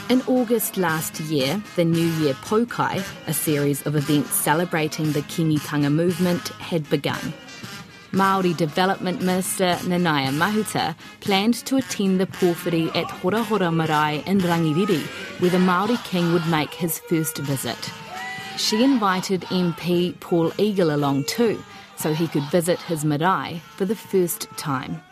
In 0.09 0.23
August 0.23 0.79
last 0.79 1.21
year, 1.21 1.62
the 1.77 1.85
New 1.85 2.07
Year 2.23 2.33
Poukai, 2.33 3.05
a 3.27 3.35
series 3.35 3.85
of 3.85 3.94
events 3.94 4.33
celebrating 4.33 5.12
the 5.12 5.21
Kingitanga 5.21 5.92
movement, 5.92 6.49
had 6.49 6.88
begun. 6.88 7.35
Māori 8.12 8.57
Development 8.57 9.21
Minister 9.21 9.77
Nanaia 9.83 10.33
Mahuta 10.33 10.97
planned 11.21 11.57
to 11.66 11.77
attend 11.77 12.21
the 12.21 12.27
pōwhiri 12.27 12.97
at 12.97 13.11
Hora 13.11 13.42
Hora 13.42 13.71
Marae 13.71 14.23
in 14.25 14.38
Rangiriri, 14.38 15.03
where 15.40 15.51
the 15.51 15.59
Māori 15.59 16.03
King 16.05 16.33
would 16.33 16.47
make 16.47 16.73
his 16.73 16.99
first 17.01 17.37
visit. 17.37 17.90
She 18.57 18.83
invited 18.83 19.42
MP 19.42 20.18
Paul 20.21 20.53
Eagle 20.57 20.94
along 20.94 21.25
too, 21.25 21.62
so 21.97 22.14
he 22.14 22.29
could 22.29 22.44
visit 22.44 22.81
his 22.81 23.05
marae 23.05 23.61
for 23.77 23.85
the 23.85 23.94
first 23.94 24.49
time. 24.57 25.03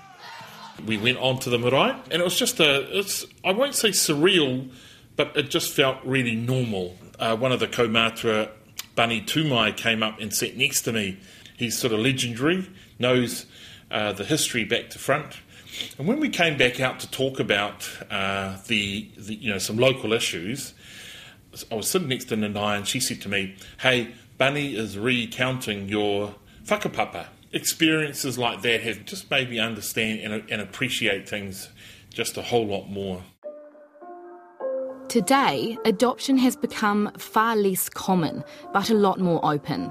We 0.84 0.98
went 0.98 1.18
on 1.18 1.38
to 1.40 1.50
the 1.50 1.58
marae, 1.58 1.96
and 2.10 2.20
it 2.20 2.24
was 2.24 2.38
just 2.38 2.60
a, 2.60 2.98
it's, 2.98 3.24
I 3.44 3.52
won't 3.52 3.74
say 3.74 3.90
surreal, 3.90 4.70
but 5.16 5.36
it 5.36 5.50
just 5.50 5.72
felt 5.72 5.98
really 6.04 6.34
normal. 6.34 6.96
Uh, 7.18 7.36
one 7.36 7.50
of 7.52 7.60
the 7.60 7.66
kaumātua, 7.66 8.50
Bunny 8.94 9.22
Tumai, 9.22 9.76
came 9.76 10.02
up 10.02 10.20
and 10.20 10.32
sat 10.34 10.56
next 10.56 10.82
to 10.82 10.92
me. 10.92 11.18
He's 11.56 11.78
sort 11.78 11.92
of 11.92 12.00
legendary 12.00 12.68
knows 12.98 13.46
uh, 13.90 14.12
the 14.12 14.24
history 14.24 14.64
back 14.64 14.90
to 14.90 14.98
front. 14.98 15.38
And 15.98 16.06
when 16.06 16.20
we 16.20 16.28
came 16.28 16.56
back 16.56 16.80
out 16.80 17.00
to 17.00 17.10
talk 17.10 17.38
about 17.38 17.88
uh, 18.10 18.56
the, 18.66 19.08
the, 19.16 19.34
you 19.34 19.50
know, 19.50 19.58
some 19.58 19.76
local 19.76 20.12
issues, 20.12 20.74
I 21.70 21.74
was 21.74 21.90
sitting 21.90 22.08
next 22.08 22.26
to 22.26 22.36
Nanaia 22.36 22.78
and 22.78 22.88
she 22.88 23.00
said 23.00 23.20
to 23.22 23.28
me, 23.28 23.56
Hey, 23.80 24.14
Bunny 24.38 24.74
is 24.74 24.98
recounting 24.98 25.88
your 25.88 26.34
whakapapa. 26.64 27.26
Experiences 27.56 28.36
like 28.36 28.60
that 28.60 28.82
have 28.82 29.06
just 29.06 29.30
made 29.30 29.48
me 29.48 29.58
understand 29.58 30.20
and, 30.20 30.44
and 30.50 30.60
appreciate 30.60 31.26
things 31.26 31.70
just 32.10 32.36
a 32.36 32.42
whole 32.42 32.66
lot 32.66 32.90
more. 32.90 33.22
Today, 35.08 35.78
adoption 35.86 36.36
has 36.36 36.54
become 36.54 37.10
far 37.16 37.56
less 37.56 37.88
common, 37.88 38.44
but 38.74 38.90
a 38.90 38.94
lot 38.94 39.20
more 39.20 39.42
open. 39.42 39.90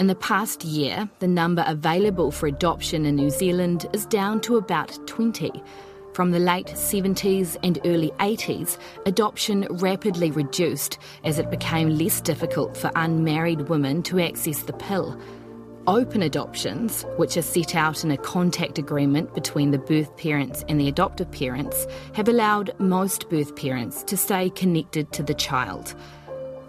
In 0.00 0.06
the 0.06 0.14
past 0.14 0.64
year, 0.64 1.08
the 1.20 1.26
number 1.26 1.64
available 1.66 2.30
for 2.30 2.46
adoption 2.46 3.06
in 3.06 3.16
New 3.16 3.30
Zealand 3.30 3.86
is 3.94 4.04
down 4.04 4.42
to 4.42 4.58
about 4.58 4.98
20. 5.06 5.50
From 6.12 6.30
the 6.30 6.40
late 6.40 6.66
70s 6.66 7.56
and 7.62 7.78
early 7.86 8.10
80s, 8.20 8.76
adoption 9.06 9.66
rapidly 9.70 10.30
reduced 10.30 10.98
as 11.24 11.38
it 11.38 11.50
became 11.50 11.96
less 11.96 12.20
difficult 12.20 12.76
for 12.76 12.90
unmarried 12.96 13.70
women 13.70 14.02
to 14.02 14.20
access 14.20 14.64
the 14.64 14.74
pill. 14.74 15.18
Open 15.88 16.22
adoptions, 16.22 17.04
which 17.16 17.36
are 17.36 17.42
set 17.42 17.74
out 17.74 18.04
in 18.04 18.12
a 18.12 18.16
contact 18.16 18.78
agreement 18.78 19.34
between 19.34 19.72
the 19.72 19.78
birth 19.78 20.16
parents 20.16 20.64
and 20.68 20.78
the 20.78 20.86
adoptive 20.86 21.28
parents, 21.32 21.88
have 22.12 22.28
allowed 22.28 22.70
most 22.78 23.28
birth 23.28 23.56
parents 23.56 24.04
to 24.04 24.16
stay 24.16 24.50
connected 24.50 25.10
to 25.12 25.24
the 25.24 25.34
child. 25.34 25.96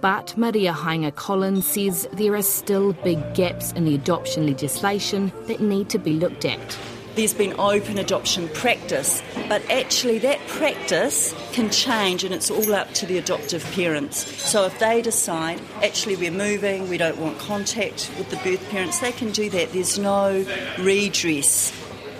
But 0.01 0.35
Maria 0.35 0.73
Haenga 0.73 1.13
Collins 1.13 1.67
says 1.67 2.07
there 2.13 2.33
are 2.33 2.41
still 2.41 2.93
big 2.93 3.35
gaps 3.35 3.71
in 3.73 3.85
the 3.85 3.93
adoption 3.93 4.47
legislation 4.47 5.31
that 5.45 5.61
need 5.61 5.89
to 5.89 5.99
be 5.99 6.13
looked 6.13 6.45
at. 6.45 6.77
There's 7.15 7.33
been 7.33 7.59
open 7.59 7.99
adoption 7.99 8.49
practice, 8.49 9.21
but 9.47 9.61
actually 9.69 10.17
that 10.19 10.39
practice 10.47 11.35
can 11.51 11.69
change 11.69 12.23
and 12.23 12.33
it's 12.33 12.49
all 12.49 12.73
up 12.73 12.91
to 12.95 13.05
the 13.05 13.19
adoptive 13.19 13.63
parents. 13.73 14.17
So 14.41 14.65
if 14.65 14.79
they 14.79 15.01
decide, 15.03 15.61
actually 15.83 16.15
we're 16.15 16.31
moving, 16.31 16.89
we 16.89 16.97
don't 16.97 17.19
want 17.19 17.37
contact 17.37 18.11
with 18.17 18.31
the 18.31 18.37
birth 18.37 18.67
parents, 18.71 18.97
they 18.99 19.11
can 19.11 19.31
do 19.31 19.47
that. 19.51 19.73
There's 19.73 19.99
no 19.99 20.43
redress 20.79 21.69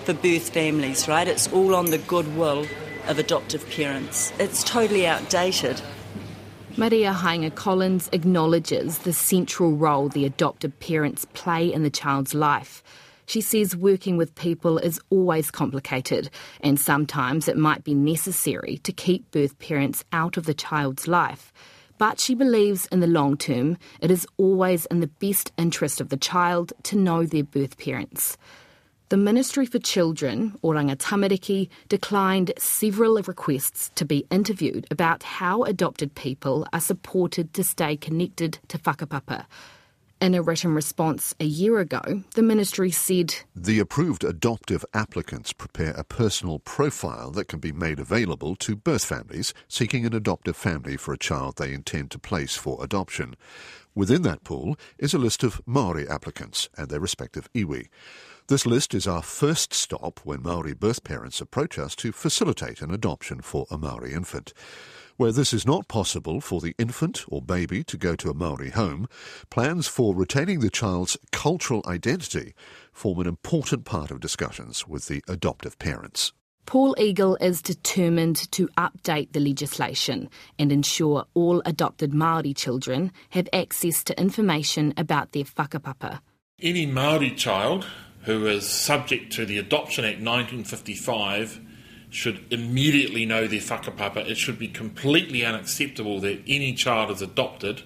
for 0.04 0.14
birth 0.14 0.50
families, 0.50 1.08
right? 1.08 1.26
It's 1.26 1.52
all 1.52 1.74
on 1.74 1.86
the 1.86 1.98
goodwill 1.98 2.64
of 3.08 3.18
adoptive 3.18 3.68
parents. 3.70 4.32
It's 4.38 4.62
totally 4.62 5.08
outdated. 5.08 5.82
Maria 6.76 7.12
Haenga 7.12 7.52
Collins 7.54 8.08
acknowledges 8.12 8.98
the 8.98 9.12
central 9.12 9.72
role 9.72 10.08
the 10.08 10.24
adoptive 10.24 10.78
parents 10.78 11.24
play 11.34 11.72
in 11.72 11.82
the 11.82 11.90
child's 11.90 12.32
life. 12.32 12.82
She 13.26 13.40
says 13.40 13.76
working 13.76 14.16
with 14.16 14.34
people 14.34 14.78
is 14.78 15.00
always 15.10 15.50
complicated, 15.50 16.30
and 16.60 16.78
sometimes 16.78 17.48
it 17.48 17.56
might 17.56 17.84
be 17.84 17.94
necessary 17.94 18.78
to 18.84 18.92
keep 18.92 19.30
birth 19.30 19.58
parents 19.58 20.04
out 20.12 20.36
of 20.36 20.46
the 20.46 20.54
child's 20.54 21.08
life. 21.08 21.52
But 21.96 22.20
she 22.20 22.34
believes 22.34 22.86
in 22.86 23.00
the 23.00 23.06
long 23.06 23.36
term, 23.36 23.78
it 24.00 24.10
is 24.10 24.26
always 24.36 24.86
in 24.86 25.00
the 25.00 25.06
best 25.06 25.52
interest 25.56 26.00
of 26.00 26.08
the 26.08 26.16
child 26.16 26.72
to 26.84 26.96
know 26.96 27.24
their 27.24 27.44
birth 27.44 27.78
parents. 27.78 28.36
The 29.10 29.16
Ministry 29.18 29.64
for 29.66 29.78
Children, 29.78 30.58
Oranga 30.64 30.96
Tamariki, 30.96 31.68
declined 31.88 32.52
several 32.58 33.20
requests 33.22 33.90
to 33.94 34.04
be 34.04 34.26
interviewed 34.30 34.86
about 34.90 35.22
how 35.22 35.62
adopted 35.62 36.14
people 36.14 36.66
are 36.72 36.80
supported 36.80 37.54
to 37.54 37.62
stay 37.62 37.96
connected 37.96 38.58
to 38.68 38.78
whakapapa. 38.78 39.46
In 40.24 40.34
a 40.34 40.40
written 40.40 40.72
response 40.74 41.34
a 41.38 41.44
year 41.44 41.80
ago, 41.80 42.00
the 42.34 42.42
ministry 42.42 42.90
said 42.90 43.34
The 43.54 43.78
approved 43.78 44.24
adoptive 44.24 44.82
applicants 44.94 45.52
prepare 45.52 45.90
a 45.90 46.02
personal 46.02 46.60
profile 46.60 47.30
that 47.32 47.46
can 47.46 47.58
be 47.58 47.72
made 47.72 48.00
available 48.00 48.56
to 48.56 48.74
birth 48.74 49.04
families 49.04 49.52
seeking 49.68 50.06
an 50.06 50.14
adoptive 50.14 50.56
family 50.56 50.96
for 50.96 51.12
a 51.12 51.18
child 51.18 51.58
they 51.58 51.74
intend 51.74 52.10
to 52.12 52.18
place 52.18 52.56
for 52.56 52.82
adoption. 52.82 53.36
Within 53.94 54.22
that 54.22 54.44
pool 54.44 54.78
is 54.96 55.12
a 55.12 55.18
list 55.18 55.42
of 55.42 55.60
Maori 55.66 56.08
applicants 56.08 56.70
and 56.74 56.88
their 56.88 57.00
respective 57.00 57.52
iwi. 57.52 57.88
This 58.46 58.64
list 58.64 58.94
is 58.94 59.06
our 59.06 59.22
first 59.22 59.74
stop 59.74 60.20
when 60.24 60.42
Maori 60.42 60.72
birth 60.72 61.04
parents 61.04 61.42
approach 61.42 61.78
us 61.78 61.94
to 61.96 62.12
facilitate 62.12 62.80
an 62.80 62.90
adoption 62.90 63.42
for 63.42 63.66
a 63.70 63.76
Maori 63.76 64.14
infant. 64.14 64.54
Where 65.16 65.30
this 65.30 65.52
is 65.52 65.64
not 65.64 65.86
possible 65.86 66.40
for 66.40 66.60
the 66.60 66.74
infant 66.76 67.24
or 67.28 67.40
baby 67.40 67.84
to 67.84 67.96
go 67.96 68.16
to 68.16 68.30
a 68.30 68.34
Maori 68.34 68.70
home, 68.70 69.06
plans 69.48 69.86
for 69.86 70.12
retaining 70.12 70.58
the 70.58 70.70
child's 70.70 71.16
cultural 71.30 71.84
identity 71.86 72.52
form 72.92 73.20
an 73.20 73.28
important 73.28 73.84
part 73.84 74.10
of 74.10 74.18
discussions 74.18 74.88
with 74.88 75.06
the 75.06 75.22
adoptive 75.28 75.78
parents. 75.78 76.32
Paul 76.66 76.96
Eagle 76.98 77.36
is 77.36 77.62
determined 77.62 78.50
to 78.50 78.66
update 78.76 79.32
the 79.32 79.38
legislation 79.38 80.28
and 80.58 80.72
ensure 80.72 81.26
all 81.34 81.62
adopted 81.64 82.12
Maori 82.12 82.52
children 82.52 83.12
have 83.30 83.48
access 83.52 84.02
to 84.04 84.20
information 84.20 84.94
about 84.96 85.30
their 85.30 85.44
whakapapa. 85.44 86.18
Any 86.60 86.86
Maori 86.86 87.30
child 87.30 87.86
who 88.22 88.48
is 88.48 88.68
subject 88.68 89.32
to 89.34 89.46
the 89.46 89.58
Adoption 89.58 90.04
Act 90.04 90.18
1955 90.18 91.60
should 92.14 92.46
immediately 92.52 93.26
know 93.26 93.48
their 93.48 93.58
whakapapa. 93.60 94.18
It 94.28 94.36
should 94.36 94.58
be 94.58 94.68
completely 94.68 95.44
unacceptable 95.44 96.20
that 96.20 96.40
any 96.46 96.72
child 96.72 97.10
is 97.10 97.20
adopted 97.20 97.82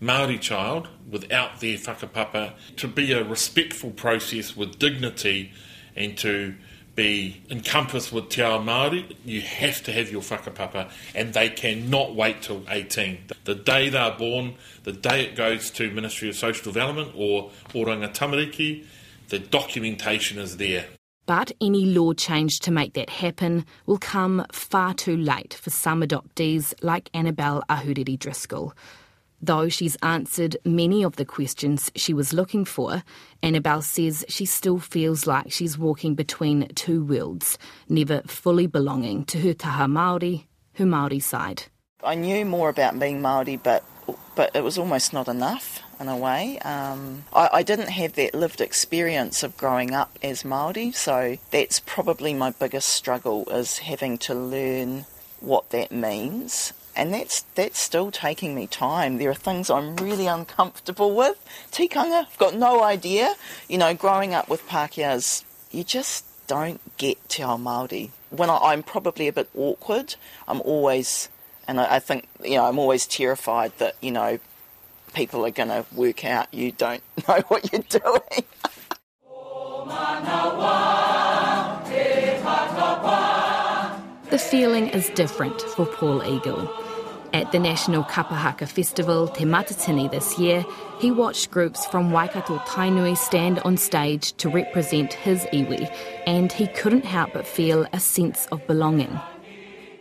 Maori 0.00 0.38
child 0.38 0.88
without 1.10 1.60
their 1.60 1.78
whakapapa 1.78 2.52
to 2.76 2.88
be 2.88 3.12
a 3.12 3.24
respectful 3.24 3.90
process 3.90 4.54
with 4.54 4.78
dignity 4.78 5.52
and 5.96 6.16
to 6.18 6.54
be 6.94 7.42
encompassed 7.50 8.12
with 8.12 8.28
te 8.28 8.42
ao 8.42 8.58
Māori, 8.58 9.16
you 9.24 9.40
have 9.40 9.82
to 9.84 9.92
have 9.92 10.10
your 10.10 10.20
whakapapa 10.20 10.90
and 11.14 11.32
they 11.32 11.48
cannot 11.48 12.14
wait 12.14 12.42
till 12.42 12.62
18. 12.68 13.18
The 13.44 13.54
day 13.54 13.88
they're 13.88 14.10
born, 14.12 14.56
the 14.84 14.92
day 14.92 15.24
it 15.24 15.36
goes 15.36 15.70
to 15.72 15.90
Ministry 15.90 16.28
of 16.28 16.36
Social 16.36 16.64
Development 16.64 17.12
or 17.14 17.50
Oranga 17.70 18.12
Tamariki, 18.12 18.84
the 19.28 19.38
documentation 19.38 20.38
is 20.38 20.58
there. 20.58 20.84
But 21.30 21.52
any 21.60 21.84
law 21.86 22.12
change 22.12 22.58
to 22.58 22.72
make 22.72 22.94
that 22.94 23.08
happen 23.08 23.64
will 23.86 23.98
come 23.98 24.44
far 24.50 24.94
too 24.94 25.16
late 25.16 25.54
for 25.54 25.70
some 25.70 26.02
adoptees 26.02 26.74
like 26.82 27.08
Annabelle 27.14 27.62
Ahuriri 27.70 28.18
Driscoll. 28.18 28.74
Though 29.40 29.68
she's 29.68 29.96
answered 30.02 30.56
many 30.64 31.04
of 31.04 31.14
the 31.14 31.24
questions 31.24 31.88
she 31.94 32.12
was 32.12 32.32
looking 32.32 32.64
for, 32.64 33.04
Annabelle 33.44 33.80
says 33.80 34.24
she 34.28 34.44
still 34.44 34.80
feels 34.80 35.24
like 35.24 35.52
she's 35.52 35.78
walking 35.78 36.16
between 36.16 36.66
two 36.74 37.04
worlds, 37.04 37.58
never 37.88 38.22
fully 38.22 38.66
belonging 38.66 39.24
to 39.26 39.38
her 39.38 39.54
taha 39.54 39.84
Māori, 39.84 40.46
her 40.72 40.84
Māori 40.84 41.22
side. 41.22 41.62
I 42.02 42.16
knew 42.16 42.44
more 42.44 42.70
about 42.70 42.98
being 42.98 43.22
Māori, 43.22 43.62
but 43.62 43.84
but 44.34 44.54
it 44.54 44.62
was 44.62 44.78
almost 44.78 45.12
not 45.12 45.28
enough 45.28 45.82
in 45.98 46.08
a 46.08 46.16
way. 46.16 46.58
Um, 46.60 47.24
I, 47.32 47.50
I, 47.52 47.62
didn't 47.62 47.90
have 47.90 48.14
that 48.14 48.34
lived 48.34 48.60
experience 48.60 49.42
of 49.42 49.56
growing 49.56 49.92
up 49.92 50.18
as 50.22 50.42
Māori, 50.42 50.94
so 50.94 51.36
that's 51.50 51.80
probably 51.80 52.32
my 52.32 52.50
biggest 52.50 52.88
struggle 52.88 53.48
is 53.50 53.78
having 53.78 54.16
to 54.18 54.34
learn 54.34 55.04
what 55.40 55.70
that 55.70 55.90
means 55.92 56.72
and 56.96 57.14
that's 57.14 57.42
that's 57.54 57.80
still 57.80 58.10
taking 58.10 58.54
me 58.54 58.66
time. 58.66 59.18
There 59.18 59.30
are 59.30 59.34
things 59.34 59.70
I'm 59.70 59.96
really 59.96 60.26
uncomfortable 60.26 61.14
with. 61.14 61.42
Tikanga, 61.70 62.26
I've 62.26 62.38
got 62.38 62.54
no 62.54 62.82
idea. 62.82 63.34
You 63.68 63.78
know, 63.78 63.94
growing 63.94 64.34
up 64.34 64.48
with 64.48 64.66
Pākehās, 64.68 65.44
you 65.70 65.84
just 65.84 66.24
don't 66.46 66.80
get 66.96 67.28
Te 67.28 67.42
Ao 67.42 67.56
Māori. 67.56 68.10
When 68.30 68.50
I, 68.50 68.72
am 68.72 68.82
probably 68.82 69.28
a 69.28 69.32
bit 69.32 69.48
awkward, 69.56 70.16
I'm 70.46 70.60
always, 70.62 71.28
and 71.70 71.78
I, 71.78 71.96
I 71.96 71.98
think, 72.00 72.28
you 72.42 72.56
know, 72.56 72.64
I'm 72.64 72.80
always 72.80 73.06
terrified 73.06 73.72
that, 73.78 73.94
you 74.00 74.10
know, 74.10 74.40
people 75.14 75.46
are 75.46 75.52
going 75.52 75.68
to 75.68 75.86
work 75.94 76.24
out 76.24 76.52
you 76.52 76.72
don't 76.72 77.02
know 77.28 77.40
what 77.46 77.72
you're 77.72 77.82
doing. 77.82 78.44
The 84.30 84.38
feeling 84.38 84.88
is 84.88 85.10
different 85.10 85.60
for 85.60 85.86
Paul 85.86 86.24
Eagle. 86.24 86.68
At 87.32 87.52
the 87.52 87.60
National 87.60 88.02
Kapahaka 88.02 88.66
Festival, 88.66 89.28
Te 89.28 89.44
Matatini 89.44 90.10
this 90.10 90.36
year, 90.40 90.64
he 90.98 91.12
watched 91.12 91.52
groups 91.52 91.86
from 91.86 92.10
Waikato 92.10 92.58
Tainui 92.58 93.16
stand 93.16 93.60
on 93.60 93.76
stage 93.76 94.32
to 94.38 94.48
represent 94.48 95.12
his 95.12 95.44
iwi, 95.52 95.88
and 96.26 96.50
he 96.50 96.66
couldn't 96.66 97.04
help 97.04 97.32
but 97.32 97.46
feel 97.46 97.86
a 97.92 98.00
sense 98.00 98.46
of 98.46 98.66
belonging. 98.66 99.20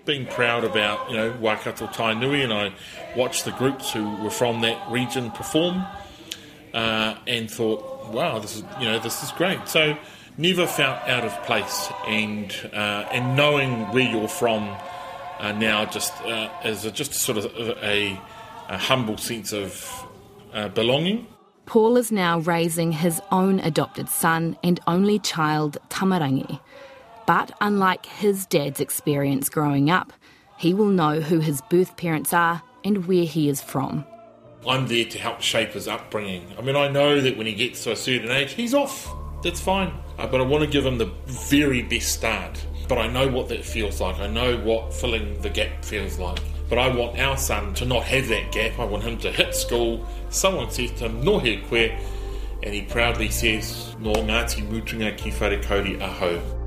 Being 0.09 0.25
proud 0.25 0.63
about, 0.63 1.07
you 1.11 1.17
know, 1.17 1.29
Waikato 1.39 1.85
Tainui, 1.85 2.43
and 2.43 2.51
I 2.51 2.73
watched 3.15 3.45
the 3.45 3.51
groups 3.51 3.93
who 3.93 4.03
were 4.23 4.31
from 4.31 4.61
that 4.61 4.89
region 4.89 5.29
perform, 5.29 5.85
uh, 6.73 7.13
and 7.27 7.45
thought, 7.51 8.09
wow, 8.11 8.39
this 8.39 8.55
is, 8.55 8.63
you 8.79 8.85
know, 8.85 8.97
this 8.97 9.21
is 9.21 9.31
great. 9.33 9.67
So 9.67 9.95
never 10.35 10.65
felt 10.65 10.97
out 11.07 11.25
of 11.25 11.43
place, 11.43 11.91
and 12.07 12.51
uh, 12.73 13.15
and 13.15 13.35
knowing 13.35 13.71
where 13.93 14.09
you're 14.09 14.27
from 14.27 14.75
uh, 15.39 15.51
now 15.51 15.85
just 15.85 16.11
uh, 16.23 16.49
as 16.63 16.85
a, 16.85 16.91
just 16.91 17.13
sort 17.13 17.37
of 17.37 17.45
a, 17.83 18.19
a 18.67 18.77
humble 18.79 19.17
sense 19.17 19.53
of 19.53 19.87
uh, 20.53 20.69
belonging. 20.69 21.27
Paul 21.67 21.97
is 21.97 22.11
now 22.11 22.39
raising 22.39 22.91
his 22.93 23.21
own 23.31 23.59
adopted 23.59 24.09
son 24.09 24.57
and 24.63 24.79
only 24.87 25.19
child, 25.19 25.77
Tamarangi. 25.91 26.59
But 27.29 27.51
unlike 27.61 28.07
his 28.07 28.47
dad's 28.47 28.79
experience 28.79 29.49
growing 29.49 29.91
up, 29.91 30.13
he 30.57 30.73
will 30.73 30.87
know 30.87 31.21
who 31.21 31.37
his 31.37 31.61
birth 31.69 31.95
parents 31.95 32.33
are 32.33 32.63
and 32.83 33.05
where 33.05 33.23
he 33.23 33.49
is 33.49 33.61
from. 33.61 34.03
I'm 34.67 34.87
there 34.87 35.05
to 35.05 35.19
help 35.19 35.39
shape 35.39 35.73
his 35.73 35.87
upbringing. 35.87 36.51
I 36.57 36.61
mean, 36.61 36.75
I 36.75 36.87
know 36.87 37.21
that 37.21 37.37
when 37.37 37.45
he 37.45 37.53
gets 37.53 37.83
to 37.83 37.91
a 37.91 37.95
certain 37.95 38.31
age, 38.31 38.53
he's 38.53 38.73
off. 38.73 39.13
That's 39.43 39.61
fine. 39.61 39.93
Uh, 40.17 40.25
but 40.25 40.41
I 40.41 40.43
want 40.43 40.63
to 40.63 40.69
give 40.71 40.83
him 40.83 40.97
the 40.97 41.13
very 41.27 41.83
best 41.83 42.13
start. 42.13 42.65
But 42.87 42.97
I 42.97 43.05
know 43.05 43.27
what 43.27 43.47
that 43.49 43.63
feels 43.63 44.01
like. 44.01 44.17
I 44.17 44.25
know 44.25 44.57
what 44.57 44.91
filling 44.91 45.39
the 45.41 45.51
gap 45.51 45.85
feels 45.85 46.17
like. 46.17 46.39
But 46.67 46.79
I 46.79 46.89
want 46.89 47.19
our 47.19 47.37
son 47.37 47.75
to 47.75 47.85
not 47.85 48.05
have 48.05 48.27
that 48.29 48.51
gap. 48.51 48.79
I 48.79 48.85
want 48.85 49.03
him 49.03 49.19
to 49.19 49.31
hit 49.31 49.53
school. 49.53 50.03
Someone 50.31 50.71
says 50.71 50.89
to 50.93 51.05
him, 51.05 51.21
no 51.23 51.37
he 51.37 51.57
koe, 51.57 51.95
and 52.63 52.73
he 52.73 52.81
proudly 52.81 53.29
says, 53.29 53.95
no 53.99 54.13
Ngāti 54.13 54.67
mutunga 54.67 55.15
ki 55.15 55.29
whare 55.29 56.01
aho. 56.01 56.58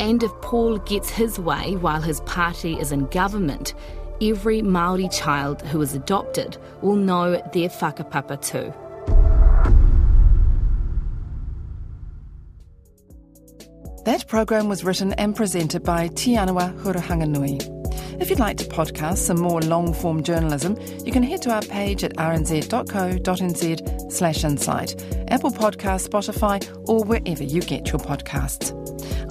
And 0.00 0.22
if 0.22 0.32
Paul 0.40 0.78
gets 0.78 1.10
his 1.10 1.38
way 1.38 1.76
while 1.76 2.00
his 2.00 2.22
party 2.22 2.72
is 2.80 2.90
in 2.90 3.04
government, 3.08 3.74
every 4.22 4.62
Maori 4.62 5.10
child 5.10 5.60
who 5.60 5.82
is 5.82 5.94
adopted 5.94 6.56
will 6.80 6.96
know 6.96 7.32
their 7.52 7.68
whakapapa 7.68 8.40
too. 8.40 8.72
That 14.06 14.26
program 14.26 14.70
was 14.70 14.84
written 14.84 15.12
and 15.12 15.36
presented 15.36 15.84
by 15.84 16.08
Te 16.08 16.34
Aniwa 16.34 16.74
Hurihanganui. 16.82 17.79
If 18.20 18.28
you'd 18.28 18.38
like 18.38 18.58
to 18.58 18.64
podcast 18.64 19.16
some 19.16 19.40
more 19.40 19.62
long 19.62 19.94
form 19.94 20.22
journalism, 20.22 20.76
you 21.06 21.10
can 21.10 21.22
head 21.22 21.40
to 21.42 21.50
our 21.52 21.62
page 21.62 22.04
at 22.04 22.14
rnz.co.nz 22.16 24.12
slash 24.12 24.44
insight, 24.44 25.02
Apple 25.28 25.50
Podcast, 25.50 26.08
Spotify, 26.08 26.88
or 26.88 27.02
wherever 27.02 27.42
you 27.42 27.62
get 27.62 27.90
your 27.90 27.98
podcasts. 27.98 28.76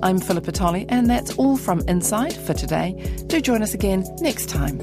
I'm 0.02 0.20
Philippa 0.20 0.54
Tolley, 0.54 0.88
and 0.90 1.08
that's 1.08 1.38
all 1.38 1.56
from 1.56 1.82
Insight 1.88 2.34
for 2.34 2.56
today. 2.56 2.94
Do 3.28 3.40
join 3.40 3.62
us 3.62 3.76
again 3.76 4.06
next 4.22 4.50
time. 4.50 4.80